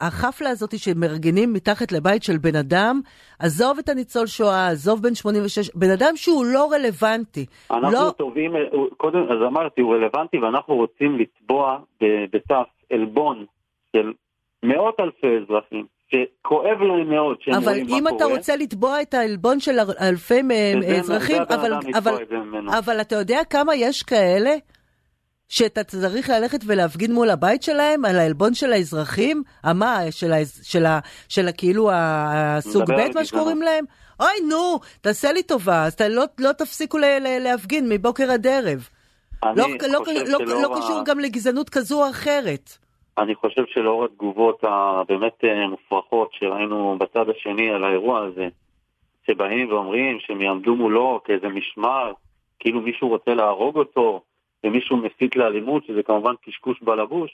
[0.00, 3.00] החפלה הזאת שמארגנים מתחת לבית של בן אדם,
[3.38, 7.46] עזוב את הניצול שואה, עזוב בן 86, בן אדם שהוא לא רלוונטי.
[7.70, 8.52] אנחנו לא, תובעים,
[8.96, 11.78] קודם, אז אמרתי, הוא רלוונטי ואנחנו רוצים לתבוע
[12.32, 13.44] בתף עלבון
[13.96, 14.12] של
[14.62, 18.16] מאות אלפי אזרחים, שכואב להם מאוד שהם אבל רואים מה אם קורה.
[18.16, 20.40] אתה רוצה לתבוע את העלבון של אלפי
[20.98, 22.70] אזרחים, אבל, אבל, ממנו.
[22.78, 24.50] אבל אתה יודע כמה יש כאלה?
[25.50, 29.42] שאתה צריך ללכת ולהפגין מול הבית שלהם על העלבון של האזרחים?
[29.64, 29.98] המה?
[30.10, 33.24] של, האז- של, ה, של כאילו הסוג ב', מה.
[33.24, 33.84] שקוראים להם?
[34.20, 38.46] אוי, נו, תעשה לי טובה, אז אתה לא, לא תפסיקו ל, ל, להפגין מבוקר עד
[38.46, 38.88] ערב.
[39.44, 40.04] לא, לא, לא,
[40.38, 42.70] שלאור לא ה- קשור גם לגזענות כזו או אחרת.
[43.18, 48.48] אני חושב שלאור התגובות הבאמת אה, מופרכות שראינו בצד השני על האירוע הזה,
[49.26, 52.12] שבאים ואומרים שהם יעמדו מולו כאיזה משמר,
[52.58, 54.22] כאילו מישהו רוצה להרוג אותו,
[54.64, 57.30] ומישהו מסית לאלימות, שזה כמובן קשקוש בלבוש,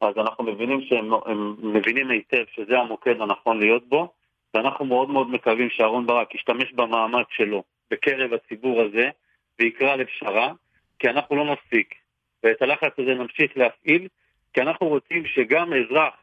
[0.00, 4.12] אז אנחנו מבינים שהם הם מבינים היטב שזה המוקד הנכון להיות בו,
[4.54, 9.10] ואנחנו מאוד מאוד מקווים שאהרן ברק ישתמש במעמד שלו בקרב הציבור הזה,
[9.58, 10.52] ויקרא לפשרה,
[10.98, 11.94] כי אנחנו לא נפסיק.
[12.42, 14.08] ואת הלחץ הזה נמשיך להפעיל,
[14.52, 16.14] כי אנחנו רוצים שגם אזרח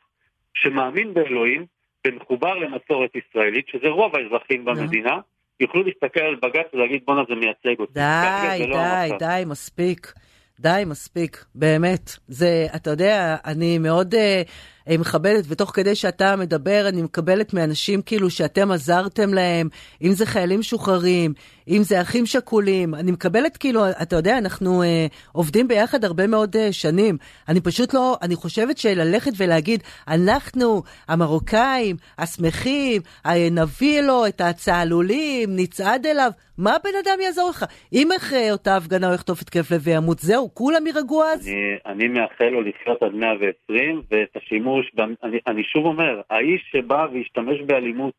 [0.54, 1.66] שמאמין באלוהים
[2.08, 5.20] ומחובר למסורת ישראלית, שזה רוב האזרחים במדינה,
[5.62, 7.94] יוכלו להסתכל על בג"ץ ולהגיד בואנה זה מייצג אותי.
[7.94, 9.26] די, לא די, המצב.
[9.26, 10.14] די, מספיק.
[10.60, 12.12] די, מספיק, באמת.
[12.28, 14.42] זה, אתה יודע, אני מאוד אה,
[14.90, 19.68] מכבדת, ותוך כדי שאתה מדבר, אני מקבלת מאנשים כאילו שאתם עזרתם להם,
[20.02, 21.34] אם זה חיילים משוחררים,
[21.68, 26.56] אם זה אחים שכולים, אני מקבלת כאילו, אתה יודע, אנחנו אה, עובדים ביחד הרבה מאוד
[26.56, 27.18] אה, שנים.
[27.50, 35.50] אני פשוט לא, אני חושבת שללכת ולהגיד, אנחנו, המרוקאים, השמחים, אה, נביא לו את הצהלולים,
[35.56, 37.66] נצעד אליו, מה הבן אדם יעזור לך?
[37.94, 41.48] אם אחרי אותה הפגנה הוא יחטוף התקף לב וימות, זהו, כולם יירגעו אז?
[41.48, 46.62] אני, אני מאחל לו לחיות עד 120, ואת השימוש, ב- אני, אני שוב אומר, האיש
[46.72, 48.14] שבא והשתמש באלימות,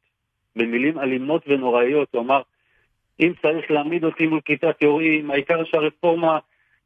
[0.57, 2.43] במילים אלימות ונוראיות, הוא אמר,
[3.21, 6.39] אם צריך להעמיד אותי מול כיתת יורים, העיקר שהרפורמה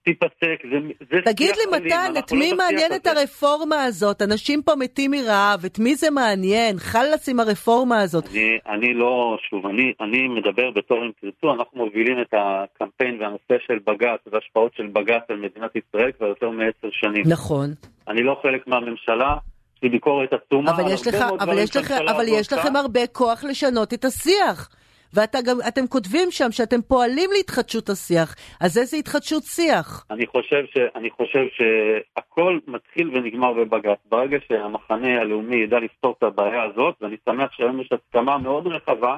[0.06, 0.78] תיפסק, זה,
[1.10, 3.20] זה תגיד לי, מתן, את לא מי בשיח מעניינת הזה.
[3.20, 4.22] הרפורמה הזאת?
[4.22, 6.78] אנשים פה מתים מרעב, את מי זה מעניין?
[6.78, 8.24] חלאס עם הרפורמה הזאת.
[8.30, 13.54] אני, אני לא, שוב, אני, אני מדבר בתור אם תרצו, אנחנו מובילים את הקמפיין והנושא
[13.66, 17.22] של בג"ץ והשפעות של בג"ץ על מדינת ישראל כבר יותר מעשר שנים.
[17.26, 17.70] נכון.
[18.08, 19.34] אני לא חלק מהממשלה,
[19.76, 20.70] יש לי ביקורת עצומה.
[20.70, 22.76] אבל יש לך, מאוד אבל יש לך, אבל יש לכם.
[22.76, 24.68] הרבה כוח לשנות את השיח.
[25.12, 28.34] ואתם כותבים שם שאתם פועלים להתחדשות השיח.
[28.60, 30.04] אז איזה התחדשות שיח?
[30.10, 33.98] אני חושב, ש, אני חושב שהכל מתחיל ונגמר בבג"ץ.
[34.08, 39.16] ברגע שהמחנה הלאומי ידע לפתור את הבעיה הזאת, ואני שמח שהיום יש הסכמה מאוד רחבה,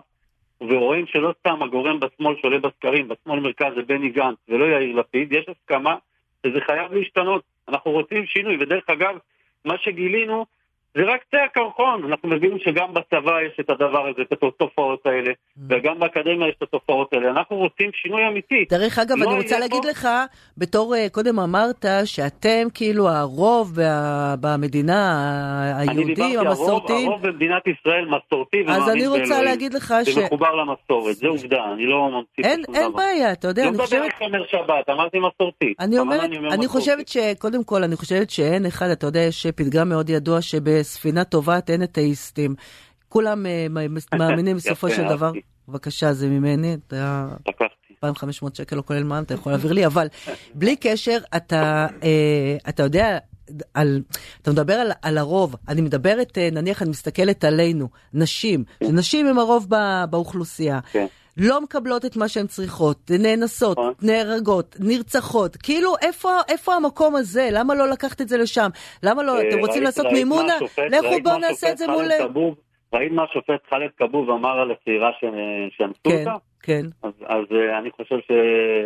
[0.61, 5.33] ורואים שלא סתם הגורם בשמאל שעולה בסקרים, בשמאל מרכז זה בני גנץ ולא יאיר לפיד,
[5.33, 5.97] יש הסכמה
[6.47, 7.43] שזה חייב להשתנות.
[7.69, 9.19] אנחנו רוצים שינוי, ודרך אגב,
[9.65, 10.47] מה שגילינו
[10.95, 12.05] זה רק קצה הקרחון.
[12.05, 15.33] אנחנו מבינים שגם בצבא יש את הדבר הזה, את התופעות האלה,
[15.69, 17.31] וגם באקדמיה יש את התופעות האלה.
[17.31, 18.65] אנחנו רוצים שינוי אמיתי.
[18.71, 20.09] דרך אגב, לא אני רוצה יהיה להגיד לך,
[20.59, 23.79] בתור, אה, קודם אמרת שאתם כאילו הרוב
[24.41, 25.01] במדינה,
[25.77, 27.09] אני היהודים, דיברתי, הרוב, המסורתיים.
[27.09, 29.45] הרוב במדינת ישראל מסורתי ומאמין אז אני רוצה באלוהים.
[29.45, 30.17] להגיד לך ש...
[30.17, 32.93] ומחובר למסורת, זה עובדה, אני לא ממציא אין, אין.
[32.93, 34.03] בעיה, אתה יודע, לא אני מדבר חושבת...
[34.03, 35.75] על שומר שבת, אמרתי מסורתי.
[35.81, 36.67] אני אומרת, אומר אני.
[36.69, 40.43] חושבת שקודם כל, אני חושבת שאין אחד, אתה יודע, יש פתגם מאוד ידוע
[40.89, 42.55] שבספינה טובעת אין אתאיסטים.
[43.09, 43.67] כולם אה,
[44.19, 45.33] מאמינים בסופו של דבר.
[45.69, 47.95] בבקשה, זה ממני, אתה לקחתי.
[48.05, 50.07] 2,500 שקל לא כולל מע"מ, אתה יכול להעביר לי, אבל
[50.55, 53.19] בלי קשר, אתה, אה, אתה יודע,
[53.75, 54.03] על,
[54.43, 59.39] אתה מדבר על, על הרוב, אני מדברת, אה, נניח אני מסתכלת עלינו, נשים, שנשים הם
[59.39, 60.81] הרוב ב, באוכלוסייה.
[60.93, 61.07] כן.
[61.39, 63.93] לא מקבלות את מה שהן צריכות, נאנסות, נכון.
[64.03, 65.57] נהרגות, נרצחות.
[65.57, 67.49] כאילו, איפה, איפה המקום הזה?
[67.53, 68.69] למה לא לקחת את זה לשם?
[69.03, 70.55] למה לא, אתם אה, רוצים לעשות מימונה?
[70.91, 72.09] לכו בואו נעשה את זה מול...
[72.93, 75.11] ראית מה השופט חאלד כבוב אמר על הצעירה
[75.77, 76.48] שאנסו כן, אותה?
[76.63, 76.83] כן.
[77.03, 78.31] אז אז, אה, אני חושב ש...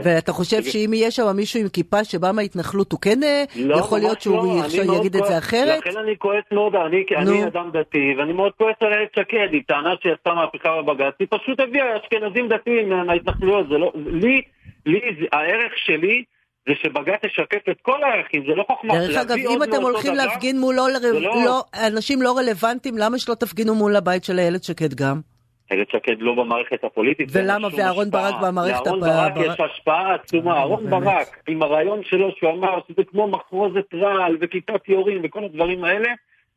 [0.05, 3.99] ואתה חושב שאם יהיה שם מישהו עם כיפה שבא מההתנחלות, הוא כן אה, לא, יכול
[3.99, 5.39] להיות שהוא לא, מאוד יגיד את זה כועס.
[5.39, 5.79] אחרת?
[5.87, 7.31] לכן אני כועס מאוד, אני, נו.
[7.31, 11.15] אני אדם דתי, ואני מאוד כועס על איילת שקד, היא טענה שהיא עשתה מהפכה בבג"ץ,
[11.19, 14.43] היא פשוט הביאה אשכנזים דתיים מה- מההתנחלויות, זה לא, לי,
[14.87, 15.01] לי,
[15.33, 16.25] הערך שלי
[16.69, 18.99] זה שבג"ץ ישקף את כל הערכים, זה לא חוכמה.
[18.99, 21.13] דרך אגב, אם אתם הולכים דבר, להפגין מולו, לר...
[21.13, 21.45] לא...
[21.45, 25.32] לא, אנשים לא רלוונטיים, למה שלא תפגינו מול הבית של איילת שקד גם?
[25.73, 27.29] איילת שקד לא במערכת הפוליטית.
[27.33, 27.69] ולמה?
[27.77, 29.09] ואהרון ברק במערכת הפוליטית?
[29.09, 30.59] לאהרון ברק יש השפעה עצומה.
[30.59, 35.85] אהרון ברק, עם הרעיון שלו שהוא אמר שזה כמו מחרוזת רעל וכיתת יורים וכל הדברים
[35.85, 36.09] האלה,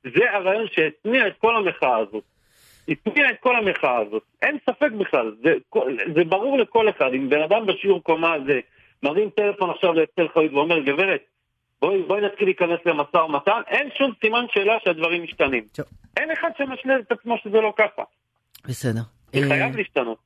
[0.03, 2.23] זה הרעיון שהתניע את כל המחאה הזאת.
[2.87, 4.23] התניע את כל המחאה הזאת.
[4.41, 5.53] אין ספק בכלל, זה,
[6.15, 7.09] זה ברור לכל אחד.
[7.13, 8.59] אם בן אדם בשיעור קומה הזה
[9.03, 11.21] מרים טלפון עכשיו לאצל חיות ואומר, גברת,
[11.81, 15.63] בואי, בואי נתחיל להיכנס למשא ומתן, אין שום סימן שאלה שהדברים משתנים.
[15.75, 15.85] טוב.
[16.17, 18.03] אין אחד שמשלה את עצמו שזה לא ככה.
[18.69, 19.01] בסדר.
[19.33, 20.17] זה אה, חייב להשתנות.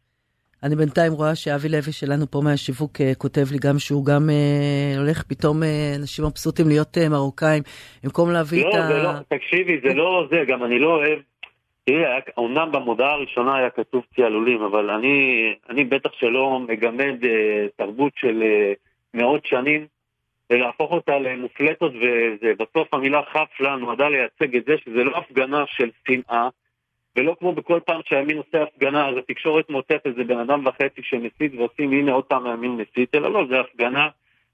[0.63, 4.99] אני בינתיים רואה שאבי לוי שלנו פה מהשיווק אה, כותב לי גם שהוא גם אה,
[4.99, 7.63] הולך פתאום אה, אנשים מבסוטים להיות אה, מרוקאים,
[8.03, 8.89] במקום להביא לא, את ה...
[8.89, 11.19] לא, לא, תקשיבי, זה לא זה, גם אני לא אוהב.
[11.85, 12.03] תראי,
[12.37, 18.43] אומנם במודעה הראשונה היה כתוב ציילולים, אבל אני, אני בטח שלא מגמד אה, תרבות של
[18.43, 18.73] אה,
[19.13, 19.85] מאות שנים,
[20.49, 21.91] ולהפוך אותה למופלטות,
[22.41, 26.49] ובסוף המילה חפלה נועדה לייצג את זה שזה לא הפגנה של שנאה,
[27.19, 31.55] ולא כמו בכל פעם שהימין עושה הפגנה, אז התקשורת מוצאת איזה בן אדם וחצי שמסית
[31.57, 34.07] ועושים הנה עוד פעם הימין מסית, אלא לא, זה הפגנה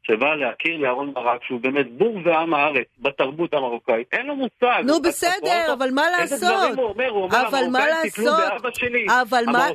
[0.07, 4.07] שבא להכיר לאהרון ברק שהוא באמת בור ועם הארץ בתרבות המרוקאית.
[4.11, 4.83] אין לו מושג.
[4.85, 6.31] נו בסדר, אבל מה לעשות?
[6.31, 7.09] איזה דברים הוא אומר?
[7.09, 9.05] הוא אומר, המרוקאים טיפלו באבא שלי.
[9.21, 9.67] אבל מה,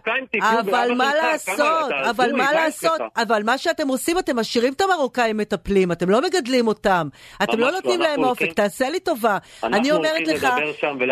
[0.61, 1.93] אבל מה לעשות?
[2.11, 3.01] אבל מה לעשות?
[3.17, 7.09] אבל מה שאתם עושים, אתם משאירים את המרוקאים מטפלים, אתם לא מגדלים אותם.
[7.43, 9.39] אתם לא נותנים להם אופק, תעשה לי טובה.
[9.63, 10.49] אני אומרת לך,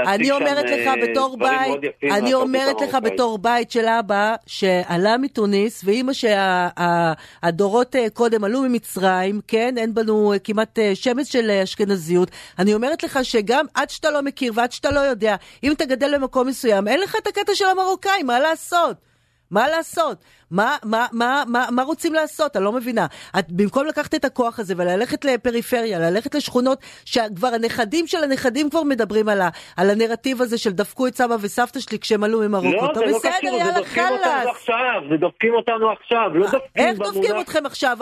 [0.06, 5.82] אני אומרת לך אה, בתור בית, אני אומרת לך בתור בית של אבא שעלה מתוניס,
[5.84, 9.07] ואימא שהדורות אה, קודם עלו ממצרים.
[9.08, 9.74] מצרים, כן?
[9.78, 12.30] אין בנו אה, כמעט אה, שמץ של אה, אשכנזיות.
[12.58, 16.18] אני אומרת לך שגם עד שאתה לא מכיר ועד שאתה לא יודע, אם אתה גדל
[16.18, 19.07] במקום מסוים, אין לך את הקטע של המרוקאים, מה לעשות?
[19.50, 20.24] מה לעשות?
[20.50, 22.56] מה, מה, מה, מה, מה רוצים לעשות?
[22.56, 23.06] אני לא מבינה.
[23.38, 28.82] את, במקום לקחת את הכוח הזה וללכת לפריפריה, ללכת לשכונות שכבר הנכדים של הנכדים כבר
[28.82, 32.86] מדברים על, ה, על הנרטיב הזה של דפקו את סבא וסבתא שלי כשהם עלו ממרוקו.
[32.86, 36.60] לא, זה לא בסדר, קשור, זה דופקים אותנו עכשיו, זה דופקים אותנו עכשיו, לא דופקים
[36.76, 37.14] איך במונח...
[37.14, 37.98] דופקים אתכם עכשיו?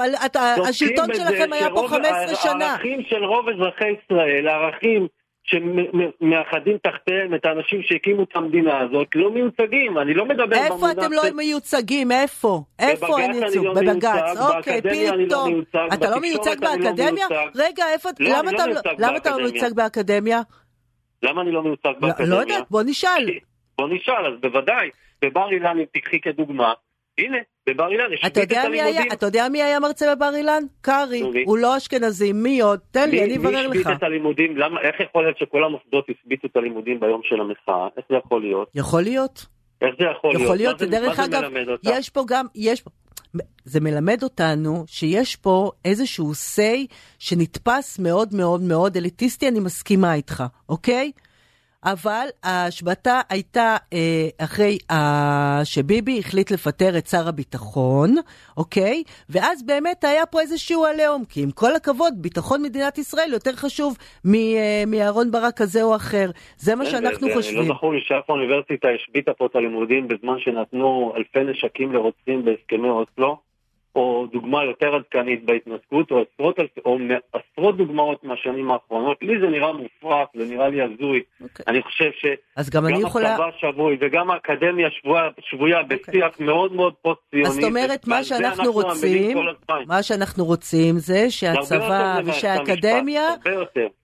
[0.69, 2.67] השלטון שלכם היה פה 15 שנה.
[2.67, 5.09] הערכים של רוב אזרחי ישראל, הערכים...
[5.47, 10.91] שמאחדים תחתיהם את האנשים שהקימו את המדינה הזאת לא מיוצגים, אני לא מדבר איפה במונח...
[10.91, 12.13] איפה אתם לא מיוצגים?
[12.13, 12.63] איפה?
[12.79, 13.65] איפה אין ייצוג?
[13.65, 15.63] לא בבג"ץ, אוקיי, פתאום.
[15.95, 17.27] אתה לא מיוצג לא באקדמיה?
[17.55, 18.09] רגע, איפה...
[18.21, 18.31] לא,
[18.99, 20.41] למה אתה לא מיוצג באקדמיה?
[21.23, 22.31] למה אני לא מיוצג באקדמיה?
[22.31, 23.31] לא יודעת, בוא נשאל.
[23.79, 24.91] בוא נשאל, אז בוודאי.
[25.23, 26.73] בבר אילן, אם תקחי כדוגמה,
[27.19, 29.13] הנה, בבר אילן השבית את הלימודים.
[29.13, 30.63] אתה יודע מי היה מרצה בבר אילן?
[30.81, 31.23] קרעי.
[31.47, 32.81] הוא לא אשכנזי, מי עוד?
[32.91, 33.75] תן לי, אני אברר לך.
[33.75, 34.57] מי השבית את הלימודים?
[34.83, 37.89] איך יכול להיות שכל המוסדות השביתו את הלימודים ביום של המחאה?
[37.97, 38.69] איך זה יכול להיות?
[38.75, 39.47] יכול להיות.
[39.83, 40.43] איך זה יכול להיות?
[40.43, 41.43] יכול להיות, דרך אגב,
[41.83, 42.91] יש פה גם, יש פה...
[43.65, 46.87] זה מלמד אותנו שיש פה איזשהו say
[47.19, 51.13] שנתפס מאוד מאוד מאוד אליטיסטי, אני מסכימה איתך, אוקיי?
[51.87, 58.15] אבל ההשבתה הייתה אה, אחרי אה, שביבי החליט לפטר את שר הביטחון,
[58.57, 59.03] אוקיי?
[59.31, 63.97] ואז באמת היה פה איזשהו עליהום, כי עם כל הכבוד, ביטחון מדינת ישראל יותר חשוב
[64.35, 66.31] אה, מאהרון ברק כזה או אחר.
[66.57, 67.69] זה מה כן, שאנחנו חושבים.
[67.69, 72.89] לא זכור לי שאף אוניברסיטה השביתה פה את הלימודים בזמן שנתנו אלפי נשקים לרוצחים בהסכמי
[72.89, 73.46] אוסלו.
[73.97, 76.99] או דוגמה יותר עדכנית בהתנתקות, או עשרות, או
[77.33, 79.17] עשרות דוגמאות מהשנים האחרונות.
[79.23, 81.21] לי זה נראה מופרך, זה נראה לי הזוי.
[81.21, 81.43] Okay.
[81.43, 81.65] אוקיי.
[81.69, 82.11] אני חושב
[82.57, 83.35] שגם יכולה...
[83.35, 85.83] הצבא שבוי וגם האקדמיה שבויה, שבויה okay.
[85.83, 85.99] אוקיי.
[86.09, 87.49] בשיח מאוד מאוד פוסט-ציוני.
[87.49, 89.39] אז זאת אומרת, מה שאנחנו רוצים,
[89.87, 93.29] מה שאנחנו רוצים זה שהצבא ושהאקדמיה,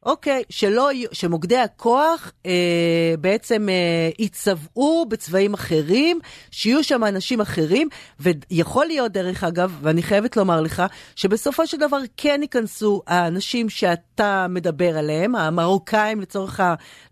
[0.07, 6.19] אוקיי, שלא, שמוקדי הכוח אה, בעצם אה, יצבעו בצבעים אחרים,
[6.51, 7.89] שיהיו שם אנשים אחרים,
[8.21, 10.83] ויכול להיות, דרך אגב, ואני חייבת לומר לך,
[11.17, 16.61] שבסופו של דבר כן ייכנסו האנשים שאתה מדבר עליהם, המרוקאים לצורך,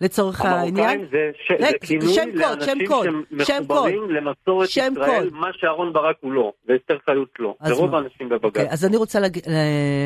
[0.00, 1.00] לצורך העניין.
[1.00, 1.52] המרוקאים זה, ש...
[1.60, 3.06] זה כינוי שם לאנשים קוד,
[3.42, 5.32] שמחוברים למסורת ישראל, קוד.
[5.32, 8.44] מה שאהרון ברק הוא לא, ואסתר חיות לא, ורוב האנשים בבג"ץ.
[8.44, 9.42] אוקיי, אז אני רוצה להגיד,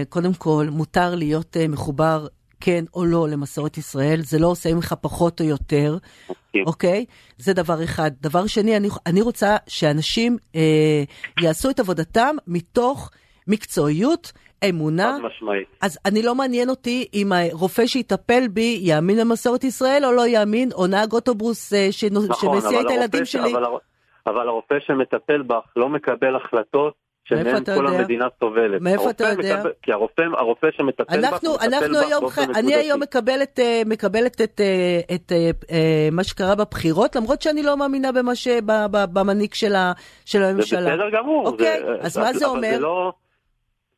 [0.08, 2.26] קודם כל, מותר להיות uh, מחובר
[2.64, 5.96] כן או לא למסורת ישראל, זה לא עושה ממך פחות או יותר,
[6.66, 7.04] אוקיי?
[7.08, 7.12] Okay?
[7.36, 8.10] זה דבר אחד.
[8.20, 11.02] דבר שני, אני, אני רוצה שאנשים אה,
[11.42, 13.10] יעשו את עבודתם מתוך
[13.48, 14.32] מקצועיות,
[14.68, 15.16] אמונה.
[15.20, 15.68] חד משמעית.
[15.82, 20.72] אז אני לא מעניין אותי אם הרופא שיטפל בי יאמין למסורת ישראל או לא יאמין,
[20.72, 23.52] או נהג אוטובוס אה, נכון, שמסיע את הילדים שלי.
[23.52, 23.64] אבל,
[24.26, 27.98] אבל הרופא שמטפל בך לא מקבל החלטות שמהם כל יודע?
[27.98, 28.80] המדינה סובלת.
[28.80, 29.56] מאיפה אתה יודע?
[29.56, 32.38] מקבל, כי הרופא, הרופא שמטפל אנחנו, בך, אנחנו בך היום, ח...
[32.38, 37.62] אני היום מקבלת, אה, מקבלת את, אה, את, את אה, מה שקרה בבחירות, למרות שאני
[37.62, 38.48] לא מאמינה במה ש...
[38.92, 39.92] במנהיג של, ה...
[40.24, 40.80] של הממשלה.
[40.80, 41.46] זה בסדר גמור.
[41.46, 42.70] אוקיי, זה, אז מה זה אומר?
[42.74, 43.12] זה לא...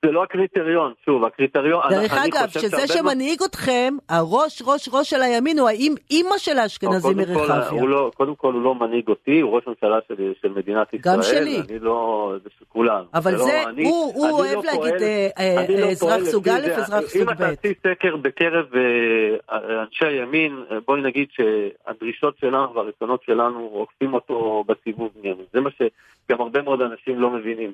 [0.05, 1.83] זה לא הקריטריון, שוב, הקריטריון...
[1.91, 7.17] דרך אגב, שזה שמנהיג אתכם, הראש, ראש, ראש של הימין הוא האם אימא של האשכנזים
[7.17, 7.85] מרחביה.
[7.85, 11.15] לא, קודם כל הוא לא מנהיג אותי, הוא ראש ממשלה של, של מדינת ישראל.
[11.15, 11.61] גם שלי.
[11.69, 13.05] אני לא, זה של כולם.
[13.15, 16.49] אבל זה, זה לא, אני, הוא, הוא אוהב לא להגיד אה, אה, לא אזרח סוג
[16.49, 17.29] א', אזרח סוג ב'.
[17.29, 24.15] אם אתה עשית סקר בקרב אה, אנשי הימין, בואי נגיד שהדרישות שלנו והרצונות שלנו עוקפים
[24.15, 25.11] אותו בסיבוב.
[25.53, 27.73] זה מה שגם הרבה מאוד אנשים לא מבינים.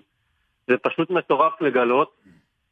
[0.67, 2.13] זה פשוט מטורף לגלות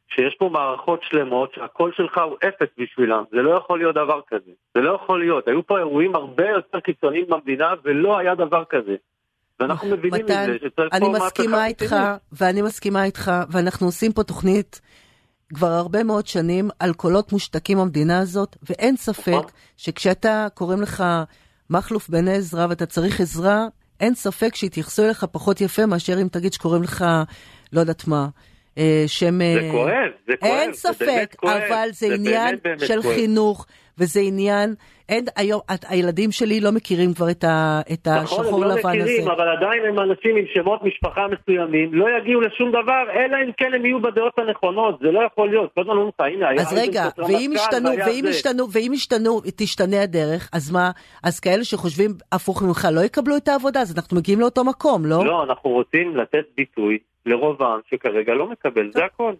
[0.07, 4.51] שיש פה מערכות שלמות שהקול שלך הוא אפס בשבילם, זה לא יכול להיות דבר כזה,
[4.73, 8.95] זה לא יכול להיות, היו פה אירועים הרבה יותר קיצוניים במדינה ולא היה דבר כזה.
[9.59, 11.95] ואנחנו מבינים מתן, את זה, שצריך אני מסכימה איתך,
[12.31, 14.81] ואני מסכימה איתך, ואנחנו עושים פה תוכנית
[15.53, 19.43] כבר הרבה מאוד שנים על קולות מושתקים במדינה הזאת, ואין ספק נכון.
[19.77, 21.03] שכשאתה קוראים לך
[21.69, 23.65] מכלוף בן עזרא ואתה צריך עזרה,
[23.99, 27.05] אין ספק שיתייחסו אליך פחות יפה מאשר אם תגיד שקוראים לך,
[27.73, 28.27] לא יודעת מה,
[28.77, 28.83] אה.
[28.83, 30.51] אה, זה כואב, זה כואב.
[30.51, 33.13] אין ספק, אבל זה, זה עניין באמת, באמת של כואב.
[33.13, 33.65] חינוך,
[33.97, 34.75] וזה עניין,
[35.09, 38.79] אין, היום, הילדים שלי לא מכירים כבר את, ה, את נכון, השחור לבן הזה.
[38.79, 39.31] נכון, הם לא מכירים, הזה.
[39.31, 43.73] אבל עדיין הם אנשים עם שמות משפחה מסוימים, לא יגיעו לשום דבר, אלא אם כן
[43.73, 45.69] הם יהיו בדעות הנכונות, זה לא יכול להיות.
[45.75, 46.61] כל הזמן אומרים לך, הנה, היה...
[46.61, 50.91] אז רגע, ואם ישתנו, ואם ישתנו, ואם ישתנו, תשתנה הדרך, אז מה,
[51.23, 55.25] אז כאלה שחושבים הפוך ממך לא יקבלו את העבודה, אז אנחנו מגיעים לאותו מקום, לא?
[55.25, 59.33] לא, אנחנו רוצים לתת ביטוי לרוב העם שכרגע לא מקבל, זה הכל.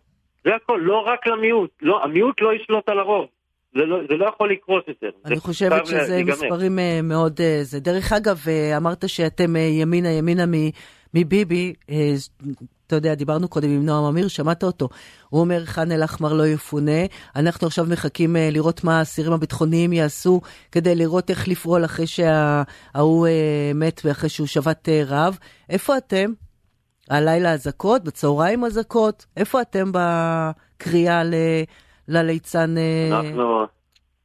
[0.43, 1.71] זה הכל, לא רק למיעוט.
[1.81, 3.25] לא, המיעוט לא ישלוט על הרוב.
[3.75, 5.09] זה לא, זה לא יכול לקרות יותר.
[5.25, 6.33] אני חושבת שזה להיגמר.
[6.33, 7.39] מספרים uh, מאוד...
[7.39, 7.79] Uh, זה.
[7.79, 10.43] דרך אגב, uh, אמרת שאתם uh, ימינה ימינה
[11.13, 11.91] מביבי, uh,
[12.87, 14.89] אתה יודע, דיברנו קודם עם נועם אמיר, שמעת אותו.
[15.29, 17.01] הוא אומר, ח'אן אל-אחמר לא יפונה.
[17.35, 20.41] אנחנו עכשיו מחכים uh, לראות מה האסירים הביטחוניים יעשו
[20.71, 25.37] כדי לראות איך לפעול אחרי שההוא uh, מת ואחרי שהוא שבת uh, רעב.
[25.69, 26.31] איפה אתם?
[27.11, 31.33] הלילה אזעקות, בצהריים אזעקות, איפה אתם בקריאה ל...
[32.07, 32.77] לליצן...
[32.77, 33.19] אה?
[33.19, 33.65] אנחנו...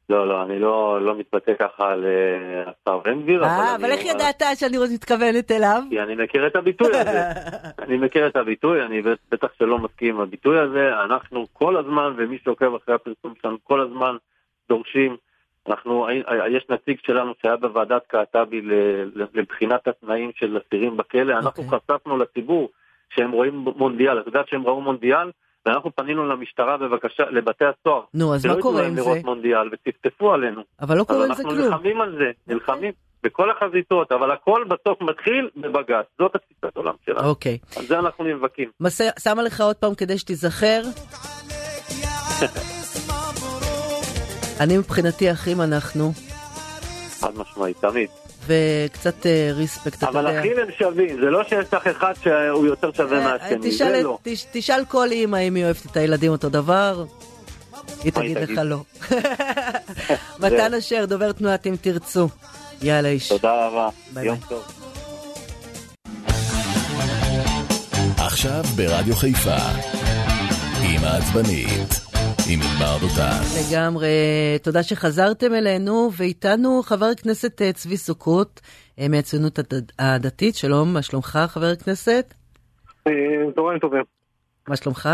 [0.08, 3.44] לא, לא, אני לא, לא מתבטא ככה על אה, השר בן גביר.
[3.44, 5.82] אה, אבל איך ידעת שאני מתכוונת אליו?
[5.90, 7.22] כי אני מכיר את הביטוי הזה.
[7.84, 10.90] אני מכיר את הביטוי, אני בטח שלא מסכים עם הביטוי הזה.
[11.04, 14.16] אנחנו כל הזמן, ומי שעוקב אחרי הפרסום שלנו, כל הזמן
[14.68, 15.16] דורשים.
[15.68, 16.06] אנחנו,
[16.56, 18.60] יש נציג שלנו שהיה בוועדת קעטבי
[19.34, 21.32] לבחינת התנאים של אסירים בכלא.
[21.32, 21.78] אנחנו אוקיי.
[21.78, 22.68] חשפנו לציבור
[23.10, 24.20] שהם רואים מונדיאל.
[24.20, 25.30] את יודעת שהם ראו מונדיאל?
[25.66, 28.02] ואנחנו פנינו למשטרה בבקשה, לבתי הסוהר.
[28.14, 29.02] נו, אז מה קורה עם זה?
[29.02, 30.62] שלא ייתנו להם לראות מונדיאל וטפטפו עלינו.
[30.80, 31.54] אבל לא קורה עם זה כלום.
[31.56, 32.92] אנחנו נלחמים על זה, נלחמים.
[33.22, 37.28] בכל החזיתות, אבל הכל בסוף מתחיל בבג"ץ, זאת התפיסת עולם שלנו.
[37.28, 37.58] אוקיי.
[37.76, 38.70] על זה אנחנו נאבקים.
[38.80, 39.00] מס...
[39.18, 40.82] שמה לך עוד פעם כדי שתיזכר.
[44.60, 46.12] אני מבחינתי אחים אנחנו.
[47.20, 48.08] חד משמעית, תמיד.
[48.46, 50.30] וקצת ריספקט, אה, אתה יודע.
[50.30, 54.02] אבל אחים הם שווים, זה לא שיש לך אחד שהוא יותר שווה אה, מהשני, זה
[54.02, 54.18] לא.
[54.52, 57.04] תשאל כל אימא אם היא אוהבת את הילדים אותו דבר,
[58.04, 58.78] היא תגיד לך לא.
[60.42, 62.28] מתן אשר, דובר תנועת אם תרצו.
[62.82, 63.28] יאללה איש.
[63.28, 63.88] תודה רבה,
[64.22, 64.64] יום טוב.
[68.18, 69.56] עכשיו ברדיו חיפה,
[70.82, 72.05] עם העצבנית.
[72.50, 73.40] עם ענבר דותן.
[73.60, 74.08] לגמרי,
[74.62, 78.60] תודה שחזרתם אלינו, ואיתנו חבר הכנסת אה, צבי סוכות
[78.98, 79.58] אה, מהציונות
[79.98, 80.54] הדתית.
[80.54, 82.34] שלום, מה שלומך חבר הכנסת?
[83.06, 83.12] אה,
[83.54, 84.02] צהריים טובים.
[84.68, 85.08] מה שלומך?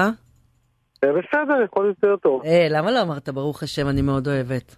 [0.96, 2.42] בסדר, יכול להיות יותר טוב.
[2.70, 4.76] למה לא אמרת ברוך השם, אני מאוד אוהבת?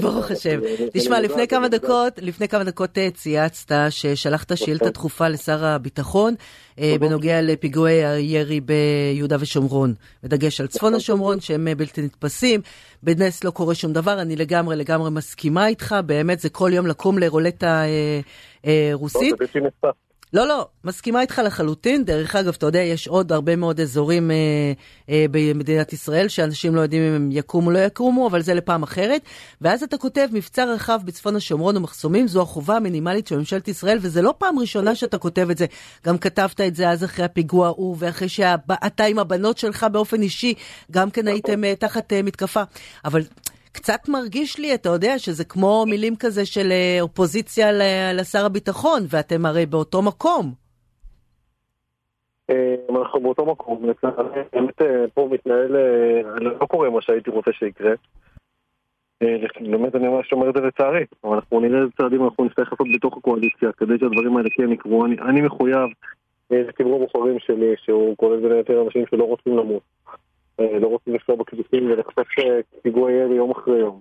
[0.00, 0.60] ברוך השם.
[0.92, 6.34] תשמע, לפני כמה דקות, לפני כמה דקות אה, צייצת ששלחת שאילתה דחופה לשר הביטחון
[6.78, 12.60] אה, בנוגע לפיגועי הירי ביהודה ושומרון, בדגש על צפון השומרון שהם אה, בלתי נתפסים.
[13.02, 17.18] בנס לא קורה שום דבר, אני לגמרי לגמרי מסכימה איתך, באמת זה כל יום לקום
[17.18, 17.82] לרולטה
[18.92, 19.34] רוסית.
[20.32, 22.04] לא, לא, מסכימה איתך לחלוטין.
[22.04, 24.36] דרך אגב, אתה יודע, יש עוד הרבה מאוד אזורים אה,
[25.08, 28.82] אה, במדינת ישראל שאנשים לא יודעים אם הם יקומו או לא יקומו, אבל זה לפעם
[28.82, 29.22] אחרת.
[29.60, 34.22] ואז אתה כותב, מבצע רחב בצפון השומרון ומחסומים, זו החובה המינימלית של ממשלת ישראל, וזה
[34.22, 35.66] לא פעם ראשונה שאתה כותב את זה.
[36.06, 40.54] גם כתבת את זה אז אחרי הפיגוע ההוא, ואחרי שאתה עם הבנות שלך באופן אישי,
[40.90, 42.62] גם כן הייתם אה, תחת אה, מתקפה.
[43.04, 43.22] אבל...
[43.72, 47.66] קצת מרגיש לי, אתה יודע, שזה כמו מילים כזה של אה, אופוזיציה
[48.14, 50.52] לשר הביטחון, ואתם הרי באותו מקום.
[52.50, 53.82] אה, אנחנו באותו מקום,
[54.52, 55.76] באמת אה, פה מתנהל,
[56.40, 57.92] לא קורה מה שהייתי רוצה שיקרה.
[59.70, 62.86] באמת אני ממש אומר את זה לצערי, אבל אנחנו נראה איזה צעדים אנחנו נצטרך לעשות
[62.94, 65.04] בתוך הקואליציה כדי שהדברים האלה כן יקרו.
[65.04, 65.88] אני, מחויב
[66.50, 69.82] לציבור הבוחרים שלי, שהוא כולל בין היתר אנשים שלא רוצים למות.
[70.60, 72.28] אה, לא רוצים לפגוע בכבישים ולחשוף
[72.82, 74.00] פיגוע ירי יום אחרי יום.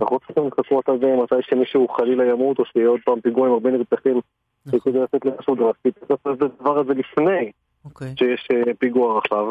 [0.00, 3.52] אנחנו צריכים לחכות על זה מתי שמישהו חלילה ימות או שיהיה עוד פעם פיגוע עם
[3.52, 4.20] הרבה נרצחים.
[4.84, 7.52] כדי לתת למשהו דרסטי, צריך לעשות את הדבר הזה לפני.
[7.84, 8.14] אוקיי.
[8.18, 9.46] שיש אה, פיגוע רחב.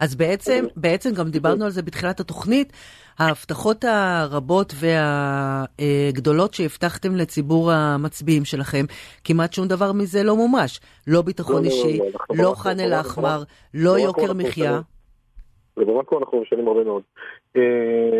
[0.00, 2.72] אז בעצם, בעצם גם דיברנו על זה בתחילת התוכנית,
[3.18, 8.84] ההבטחות הרבות והגדולות שהבטחתם לציבור המצביעים שלכם,
[9.24, 10.80] כמעט שום דבר מזה לא מומש.
[11.06, 11.98] לא ביטחון לא, לא, אישי,
[12.30, 13.42] לא, לא ח'אן אל-אחמר,
[13.74, 14.80] לא לא יוקר מחיה.
[15.76, 17.02] ובמקרו אנחנו משנים הרבה מאוד.
[17.56, 17.62] אה,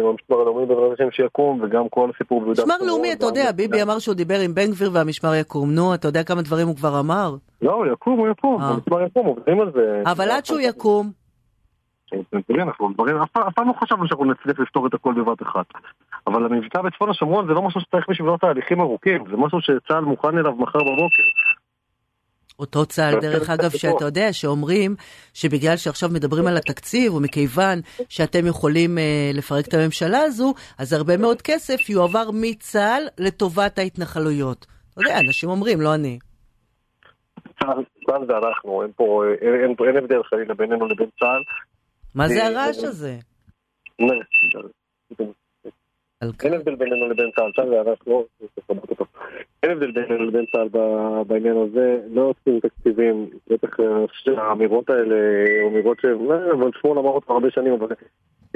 [0.08, 3.82] המשמר הלאומי בעזרת השם שיקום, וגם כל הסיפור ביהודה משמר ושומרון, לאומי, אתה יודע, ביבי
[3.82, 5.70] אמר שהוא דיבר עם בן גביר והמשמר יקום.
[5.74, 7.34] נו, אתה יודע כמה דברים הוא כבר אמר?
[7.62, 8.68] לא, הוא יקום, הוא יקום, אה.
[8.68, 10.02] המשמר יקום, עובדים על זה.
[10.06, 11.10] אבל עד שהוא יקום,
[12.62, 15.66] אנחנו דברים, אף פעם- אף פעם לא חשבנו שאנחנו נצליח לפתור את הכל בבת אחת.
[16.26, 20.38] אבל המבצע בצפון השומרון זה לא משהו שצריך בשבילו תהליכים ארוכים, זה משהו שצה"ל מוכן
[20.38, 21.22] אליו מחר בבוקר.
[22.58, 23.70] אותו צה"ל, דרך אגב.
[23.70, 24.94] שאתה יודע, שאומרים
[25.34, 27.78] שבגלל שעכשיו מדברים על התקציב, ומכיוון
[28.08, 34.66] שאתם יכולים אה, לפרק את הממשלה הזו, אז הרבה מאוד כסף יועבר מצה"ל לטובת ההתנחלויות.
[34.92, 36.18] אתה יודע, אנשים אומרים, לא אני.
[37.60, 41.42] צה"ל צה"ל זה אנחנו, אין פה, אין, אין, הבדל חלילה בינינו לבין צה"ל.
[42.14, 43.16] מה זה אה, הרעש אה, הזה?
[46.22, 49.04] אין הבדל בינינו לבין צה"ל, צה"ל זה אנחנו, תכבד אותו.
[49.62, 50.68] אין הבדל בינינו לבין צה"ל
[51.26, 55.16] בעניין הזה, לא עושים תקציבים, בטח אה, שהאמירות האלה,
[55.66, 57.86] אמירות שהן, אה, שמאל אמר אותם הרבה שנים, אבל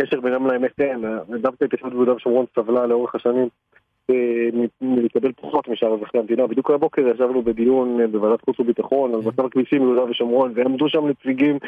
[0.01, 1.05] קשר בינם לאמת אין,
[1.41, 3.49] דווקא התיישבות ביהודה ושומרון סבלה לאורך השנים
[4.11, 4.49] אה,
[4.81, 6.47] מלקבל פחות משאר אזרחי המדינה.
[6.47, 11.59] בדיוק הבוקר ישבנו בדיון בוועדת חוץ וביטחון על מצב הכבישים ביהודה ושומרון, ועמדו שם נציגים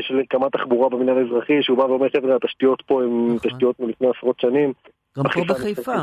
[0.00, 3.50] של קמ"ט תחבורה במינהל האזרחי, שהוא בא ואומר, חבר'ה, התשתיות פה הן נכון.
[3.50, 4.72] תשתיות מלפני עשרות שנים.
[5.18, 5.94] גם פה בחיפה.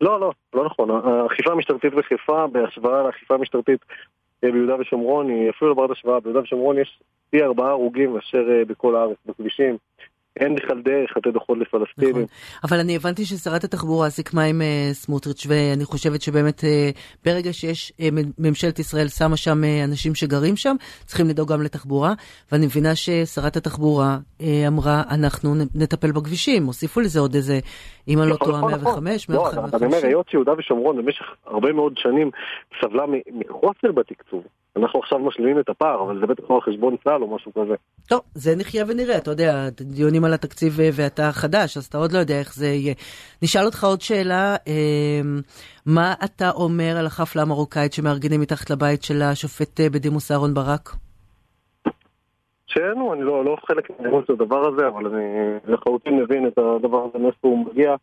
[0.00, 0.90] לא, לא, לא נכון.
[0.90, 3.80] האכיפה המשטרתית בחיפה, בהשוואה לאכיפה המשטרתית
[4.44, 6.20] אה, ביהודה ושומרון, היא אפילו לא ברת השוואה.
[6.20, 7.00] ביהודה ושומרון יש
[7.30, 9.76] פי ארבעה הרוגים מאשר אה, בכל הארץ, בכבישים.
[10.40, 12.10] אין בכלל דרך לתת דוחות לפלסטינים.
[12.10, 12.24] נכון.
[12.64, 16.90] אבל אני הבנתי ששרת התחבורה סיכמה עם אה, סמוטריץ', ואני חושבת שבאמת אה,
[17.24, 22.12] ברגע שיש, מ- ממשלת ישראל שמה שם אה, אנשים שגרים שם, צריכים לדאוג גם לתחבורה,
[22.52, 27.58] ואני מבינה ששרת התחבורה אה, אמרה, אנחנו נטפל בכבישים, הוסיפו לזה עוד איזה,
[28.08, 30.08] אם אני לא נכון, טועה, נכון, 105, לא, אבל אני אומר, 150.
[30.08, 32.30] היות שיהודה ושומרון במשך הרבה מאוד שנים
[32.80, 34.44] סבלה מחוסר בתקצוב.
[34.78, 37.74] אנחנו עכשיו משלימים את הפער, אבל זה בטח לא על חשבון צה"ל או משהו כזה.
[38.08, 42.12] טוב, זה נחיה ונראה, אתה יודע, דיונים על התקציב אה, ואתה חדש, אז אתה עוד
[42.12, 42.94] לא יודע איך זה יהיה.
[43.42, 45.20] נשאל אותך עוד שאלה, אה,
[45.86, 50.90] מה אתה אומר על החפלה המרוקאית שמארגנים מתחת לבית של השופט אה, בדימוס אהרן ברק?
[52.66, 55.24] שאינו, אני לא, לא חלק מהאירוע של הדבר הזה, אבל אני
[55.66, 57.94] לחלוטין מבין את הדבר הזה, מאיפה הוא מגיע.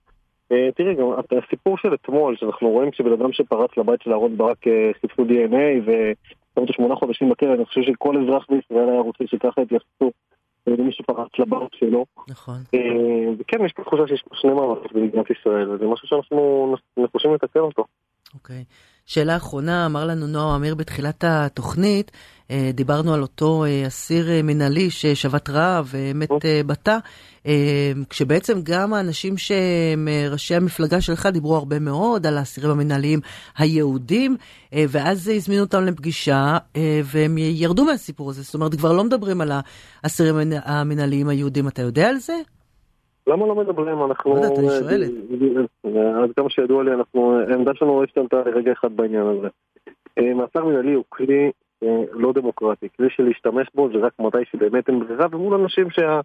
[0.51, 1.05] אה, תראי, גם
[1.45, 4.57] הסיפור של אתמול, שאנחנו רואים שבן אדם שפרץ לבית של אהרון ברק
[5.01, 5.91] חיפשו DNA
[6.61, 10.11] אותו שמונה חודשים בכלא, אני חושב שכל אזרח בישראל היה רוצה שככה יתייחסו
[10.67, 12.05] למי שפרץ לבית שלו.
[12.29, 12.55] נכון.
[12.73, 17.33] אה, וכן, יש פה תחושה שיש פה שני מאמצים במדינת ישראל, וזה משהו שאנחנו נחושים
[17.33, 17.85] לתקן אותו.
[18.35, 18.63] אוקיי.
[19.05, 22.11] שאלה אחרונה, אמר לנו נועם אמיר בתחילת התוכנית,
[22.51, 26.97] אה, דיברנו על אותו אה, אסיר אה, מנהלי ששבת רעב ומת אה, בתא,
[28.09, 33.19] כשבעצם גם האנשים שהם ראשי המפלגה שלך דיברו הרבה מאוד על האסירים המנהליים
[33.57, 34.37] היהודים,
[34.73, 36.57] ואז הזמינו אותם לפגישה
[37.03, 39.51] והם ירדו מהסיפור הזה, זאת אומרת כבר לא מדברים על
[40.03, 42.33] האסירים המנ- המנהליים היהודים, אתה יודע על זה?
[43.27, 44.03] למה לא מדברים?
[44.03, 44.35] אנחנו...
[44.35, 45.11] לא יודעת, אני שואלת.
[45.85, 47.39] אה, עד כמה שידוע לי, אנחנו...
[47.39, 49.47] העמדה שלנו לא השתנתה לרגע אחד בעניין הזה.
[50.17, 51.51] אה, מעצר מנהלי הוא כלי
[51.83, 56.21] אה, לא דמוקרטי, כלי שלהשתמש בו זה רק מתי שבאמת אין ברירה, ומול אנשים שה...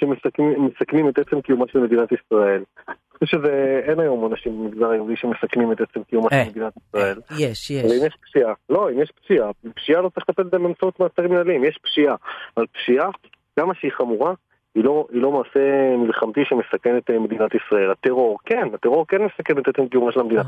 [0.00, 2.62] שמסכנים את עצם קיומה של מדינת ישראל.
[2.88, 7.18] אני חושב שאין היום אנשים במגזר היהודי שמסכנים את עצם קיומה אה, של מדינת ישראל.
[7.38, 8.02] יש, אבל אם יש.
[8.02, 12.16] יש פשיעה, לא, אם יש פשיעה, פשיעה לא צריך לטפל באמצעות מעצרים מנהליים, יש פשיעה.
[12.56, 13.10] אבל פשיעה,
[13.56, 14.34] כמה שהיא חמורה,
[14.74, 17.90] היא לא, היא לא מעשה מלחמתי שמסכן את אה, מדינת ישראל.
[17.90, 20.42] הטרור, כן, הטרור כן מסכן את עצם קיומה של המדינה.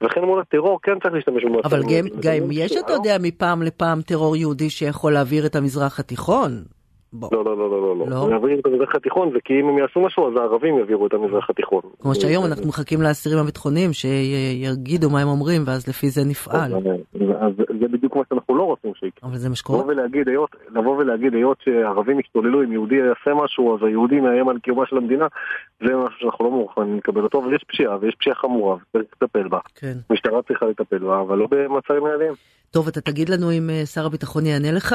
[0.00, 1.82] ולכן מול הטרור כן צריך להשתמש במעצרים אבל
[2.22, 6.50] גם, אם יש, אתה יודע, מפעם לפעם טרור יהודי שיכול להעביר את המזרח התיכון.
[7.12, 7.28] בוא.
[7.32, 7.96] לא, לא, לא, לא, לא.
[7.98, 8.06] לא?
[8.28, 8.32] לא.
[8.32, 11.80] יעבירו את המזרח התיכון, וכי אם הם יעשו משהו, אז הערבים יעבירו את המזרח התיכון.
[12.00, 16.72] כמו שהיום אנחנו מחכים לאסירים הביטחוניים שיגידו מה הם אומרים, ואז לפי זה נפעל.
[16.74, 16.82] אז
[17.46, 19.30] אז זה בדיוק מה שאנחנו לא רוצים שיקרה.
[19.30, 19.78] אבל זה מה שקורה.
[20.70, 24.96] לבוא ולהגיד, היות, שערבים ישתוללו, אם יהודי יעשה משהו, אז היהודי מאיים על קיומה של
[24.96, 25.26] המדינה,
[25.80, 29.48] זה משהו שאנחנו לא מוכנים לקבל אותו, אבל יש פשיעה, ויש פשיעה חמורה, וצריך לטפל
[29.48, 29.58] בה.
[29.74, 29.96] כן.
[30.10, 32.32] המשטרה צריכה לטפל בה, אבל לא במעצרים מנהליים.
[32.70, 34.94] טוב, אתה תגיד לנו אם אה, שר הביטחון יענה לך?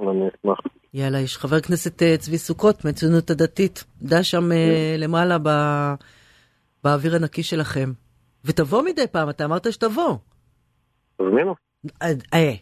[0.00, 0.58] אני אשמח.
[0.94, 3.84] יאללה, יש חבר הכנסת אה, צבי סוכות מהציונות הדתית.
[4.02, 5.94] דע שם אה, למעלה ב-
[6.84, 7.88] באוויר הנקי שלכם.
[8.44, 10.16] ותבוא מדי פעם, אתה אמרת שתבוא.
[11.22, 11.54] תזמינו.
[12.02, 12.54] אה, אה,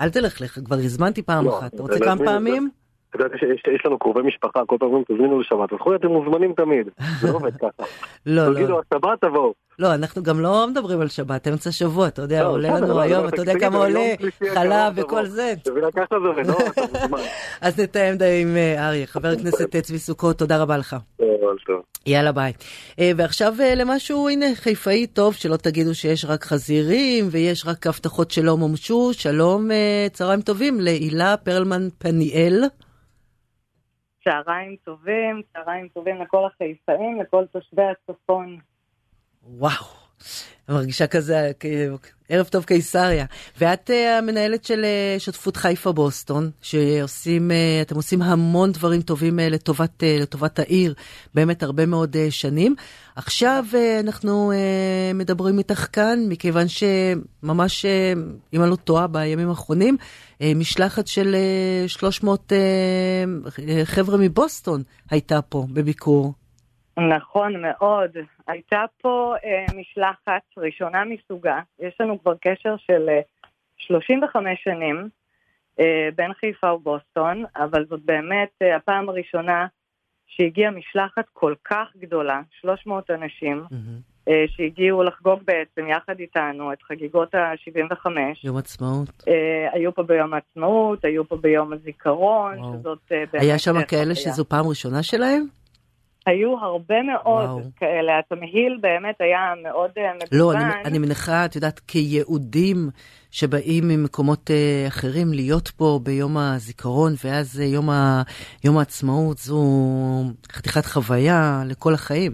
[0.00, 1.74] אל תלך לך, כבר הזמנתי פעם לא, אחת.
[1.74, 2.24] אתה רוצה כמה.
[2.24, 2.70] פעמים?
[3.10, 3.30] את יודעת,
[3.74, 6.88] יש- לנו קרובי משפחה, כל פעם אומרים, תזמינו לשבת, אז אתם מוזמנים תמיד.
[7.20, 7.84] זה לא עובד ככה.
[8.26, 8.80] לא, תגידו, לא.
[8.92, 9.52] השבת תבואו.
[9.78, 13.28] לא, אנחנו גם לא מדברים על שבת, אמצע שבוע, אתה יודע, לא, עולה לנו היום,
[13.28, 14.14] אתה יודע תגידו, כמה עולה
[14.54, 15.26] חלב וכל.
[15.26, 15.54] זה.
[15.62, 16.82] אתה לא, אתה.
[17.66, 19.06] אז נתאם די עם אה, אריה.
[19.06, 20.96] חבר הכנסת צבי סוכות, תודה רבה לך.
[22.06, 22.52] יאללה ביי.
[23.00, 28.30] אה, ועכשיו אה, למשהו, הנה, חיפאי טוב, שלא תגידו שיש רק חזירים ויש רק הבטחות
[28.30, 29.10] שלא מומשו.
[29.12, 32.64] שלום, אה, צהריים טובים להילה פרלמן פניאל.
[34.24, 38.58] צהריים טובים, צהריים טובים לכל החיפאים, לכל תושבי הצפון.
[39.42, 39.86] וואו,
[40.70, 41.50] מרגישה כזה,
[42.28, 43.24] ערב טוב קיסריה.
[43.58, 49.38] ואת אה, המנהלת של אה, שותפות חיפה בוסטון, שעושים, אה, אתם עושים המון דברים טובים
[49.38, 50.94] לטובת, לטובת העיר,
[51.34, 52.74] באמת הרבה מאוד שנים.
[53.16, 53.64] עכשיו
[54.00, 54.52] אנחנו
[55.14, 57.84] מדברים איתך כאן, מכיוון שממש,
[58.54, 59.96] אם אני לא טועה, בימים האחרונים,
[60.42, 66.34] משלחת של אה, 300 אה, חבר'ה מבוסטון הייתה פה בביקור.
[67.00, 68.10] נכון מאוד.
[68.46, 71.60] הייתה פה אה, משלחת ראשונה מסוגה.
[71.78, 73.20] יש לנו כבר קשר של אה,
[73.76, 75.08] 35 שנים
[75.80, 79.66] אה, בין חיפה ובוסטון, אבל זאת באמת אה, הפעם הראשונה
[80.26, 83.64] שהגיעה משלחת כל כך גדולה, 300 אנשים,
[84.28, 88.06] אה, שהגיעו לחגוג בעצם יחד איתנו את חגיגות ה-75.
[88.44, 89.24] יום עצמאות.
[89.28, 92.78] אה, היו פה ביום העצמאות, היו פה ביום הזיכרון, וואו.
[92.78, 93.44] שזאת אה, באמת...
[93.44, 94.14] היה שם אה, כאלה.
[94.14, 95.46] שזו פעם ראשונה שלהם?
[96.26, 97.60] היו הרבה מאוד וואו.
[97.76, 100.56] כאלה, התמהיל באמת היה מאוד אה, לא, מגוון.
[100.56, 102.76] אני, אני מניחה, את יודעת, כיהודים
[103.30, 108.22] שבאים ממקומות אה, אחרים להיות פה ביום הזיכרון, ואז אה, יום, ה,
[108.64, 109.62] יום העצמאות, זו
[110.52, 112.32] חתיכת חוויה לכל החיים.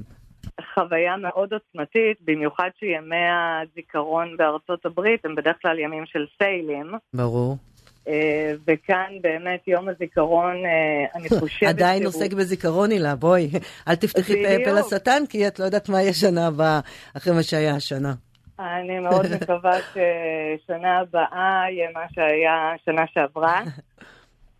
[0.74, 7.56] חוויה מאוד עוצמתית, במיוחד שימי הזיכרון בארצות הברית הם בדרך כלל ימים של סיילים, ברור.
[8.08, 13.50] אה, וכאן באמת יום הזיכרון, אה, אני חושבת עדיין שהוא- עוסק בזיכרון, הילה, בואי,
[13.88, 14.64] אל תפתחי.
[14.64, 16.80] פה לשטן, כי את לא יודעת מה יהיה שנה הבאה,
[17.16, 18.14] אחרי מה שהיה השנה.
[18.58, 22.54] אני מאוד מקווה ששנה הבאה יהיה מה שהיה
[22.84, 23.60] שנה שעברה,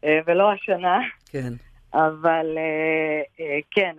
[0.04, 0.98] אה, ולא השנה.
[1.32, 1.52] כן.
[1.94, 2.46] אבל
[3.70, 3.96] כן,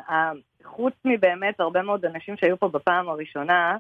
[0.65, 3.77] חוץ מבאמת הרבה מאוד אנשים שהיו פה בפעם הראשונה,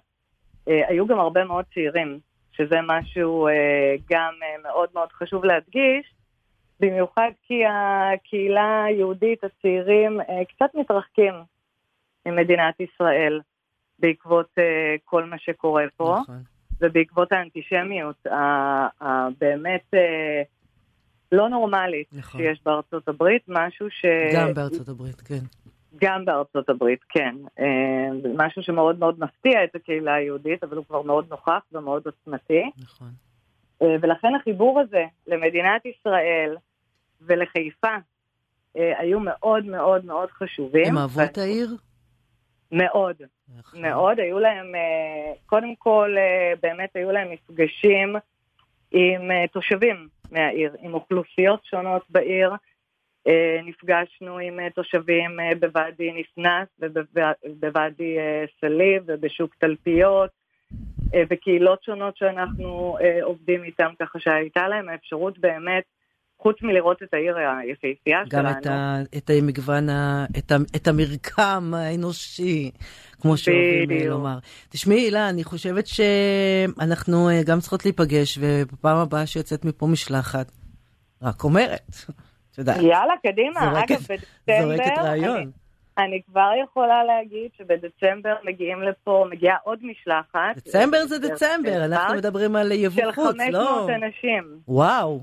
[0.67, 2.19] היו גם הרבה מאוד צעירים,
[2.57, 6.13] שזה משהו אה, גם אה, מאוד מאוד חשוב להדגיש,
[6.79, 11.33] במיוחד כי הקהילה היהודית, הצעירים, אה, קצת מתרחקים
[12.25, 13.39] ממדינת ישראל
[13.99, 16.17] בעקבות אה, כל מה שקורה פה.
[16.21, 16.41] נכון.
[16.81, 18.27] ובעקבות האנטישמיות
[19.01, 20.41] הבאמת אה,
[21.31, 22.41] לא נורמלית נכון.
[22.41, 24.05] שיש בארצות הברית, משהו ש...
[24.35, 25.39] גם בארצות הברית, כן.
[25.95, 27.35] גם בארצות הברית, כן.
[27.59, 32.71] אה, משהו שמאוד מאוד מפתיע את הקהילה היהודית, אבל הוא כבר מאוד נוכח ומאוד עוצמתי.
[32.83, 33.07] נכון.
[33.81, 36.55] אה, ולכן החיבור הזה למדינת ישראל
[37.21, 37.95] ולחיפה
[38.77, 40.85] אה, היו מאוד מאוד מאוד חשובים.
[40.87, 41.69] הם אהבו את העיר?
[42.71, 43.15] מאוד.
[43.57, 43.81] נכון.
[43.81, 44.71] מאוד, היו להם,
[45.45, 46.15] קודם כל,
[46.61, 48.15] באמת היו להם מפגשים
[48.91, 49.21] עם
[49.53, 52.51] תושבים מהעיר, עם אוכלוסיות שונות בעיר.
[53.27, 58.17] אה, נפגשנו עם אה, תושבים אה, בוואדי ניסנס ובוואדי
[58.59, 60.29] סליב ובשוק תלפיות,
[61.29, 65.83] בקהילות שונות שאנחנו עובדים איתם, ככה שהייתה להם האפשרות באמת,
[66.39, 68.59] חוץ מלראות את העיר היפהפייה גם שלנו.
[68.59, 72.71] את, ה, את המגוון, ה, את, ה, את המרקם האנושי,
[73.21, 74.09] כמו שאוהבים.
[74.09, 74.37] לומר.
[74.69, 80.51] תשמעי, הילה, אני חושבת שאנחנו גם צריכות להיפגש, ובפעם הבאה שיוצאת מפה משלחת,
[81.21, 81.95] רק אומרת,
[82.57, 83.59] את יודעת, יאללה, קדימה.
[83.73, 84.01] זורקת- אגב,
[84.47, 85.37] בדצמבר, זורקת רעיון.
[85.37, 85.45] אני,
[86.07, 90.55] אני כבר יכולה להגיד שבדצמבר מגיעים לפה, מגיעה עוד משלחת.
[90.57, 93.87] דצמבר זה דצמבר, אנחנו מדברים על יבוא של חוץ, 500 לא?
[93.95, 94.43] אנשים.
[94.67, 95.21] וואו.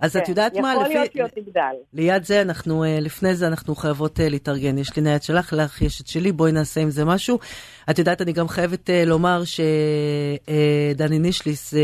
[0.00, 1.12] אז את כן, יודעת מה, יכול להיות.
[1.12, 1.74] שהיא עוד תגדל.
[1.92, 4.78] ליד זה אנחנו, אה, לפני זה אנחנו חייבות אה, להתארגן.
[4.78, 7.38] יש לי נייד שלך, לך יש את שלי, בואי נעשה עם זה משהו.
[7.90, 11.74] את יודעת, אני גם חייבת אה, לומר שדני נישליס,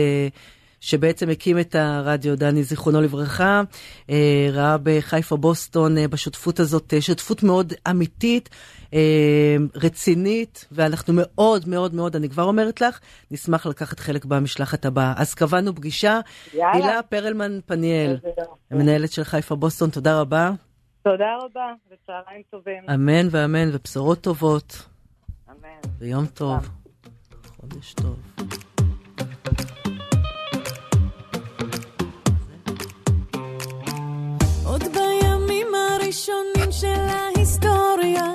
[0.84, 3.62] שבעצם הקים את הרדיו, דני זיכרונו לברכה,
[4.10, 8.48] אה, ראה בחיפה בוסטון, אה, בשותפות הזאת, אה, שותפות מאוד אמיתית,
[9.74, 15.14] רצינית, ואנחנו מאוד מאוד מאוד, אני כבר אומרת לך, נשמח לקחת חלק במשלחת הבאה.
[15.16, 16.20] אז קבענו פגישה.
[16.54, 16.72] יאללה.
[16.72, 18.16] הילה פרלמן פניאל.
[18.70, 20.50] המנהלת של חיפה בוסטון, תודה רבה.
[21.02, 22.90] תודה רבה, וצהריים טובים.
[22.94, 24.82] אמן ואמן, ובשורות טובות,
[25.50, 25.92] אמן.
[25.98, 26.68] ויום טוב,
[27.60, 28.16] חודש טוב.
[36.14, 38.32] הראשונים של ההיסטוריה,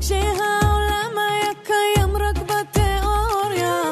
[0.00, 3.82] כשהעולם היה קיים רק בתיאוריה,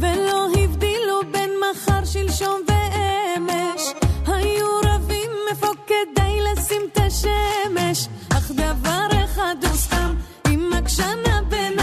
[0.00, 3.82] ולא הבדילו בין מחר, שלשום ואמש.
[4.26, 10.14] היו רבים איפה כדאי לשים את השמש, אך דבר אחד הוא סתם,
[10.48, 11.79] אם עקשנה בין...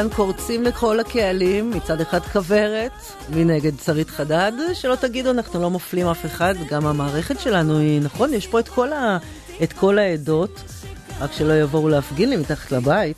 [0.00, 2.92] כאן קורצים לכל הקהלים, מצד אחד כוורת,
[3.30, 8.34] מנגד שרית חדד, שלא תגידו, אנחנו לא מפלים אף אחד, גם המערכת שלנו היא, נכון,
[8.34, 9.18] יש פה את כל, ה,
[9.62, 10.62] את כל העדות,
[11.20, 13.16] רק שלא יבואו להפגין לי מתחת לבית.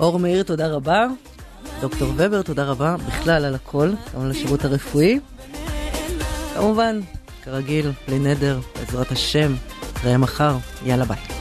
[0.00, 1.06] אור מאיר, תודה רבה.
[1.80, 5.20] דוקטור ובר, תודה רבה בכלל על הכל, גם על השירות הרפואי.
[6.54, 7.00] כמובן,
[7.44, 9.54] כרגיל, בלי נדר, בעזרת השם,
[9.90, 11.39] נתראה מחר, יאללה ביי.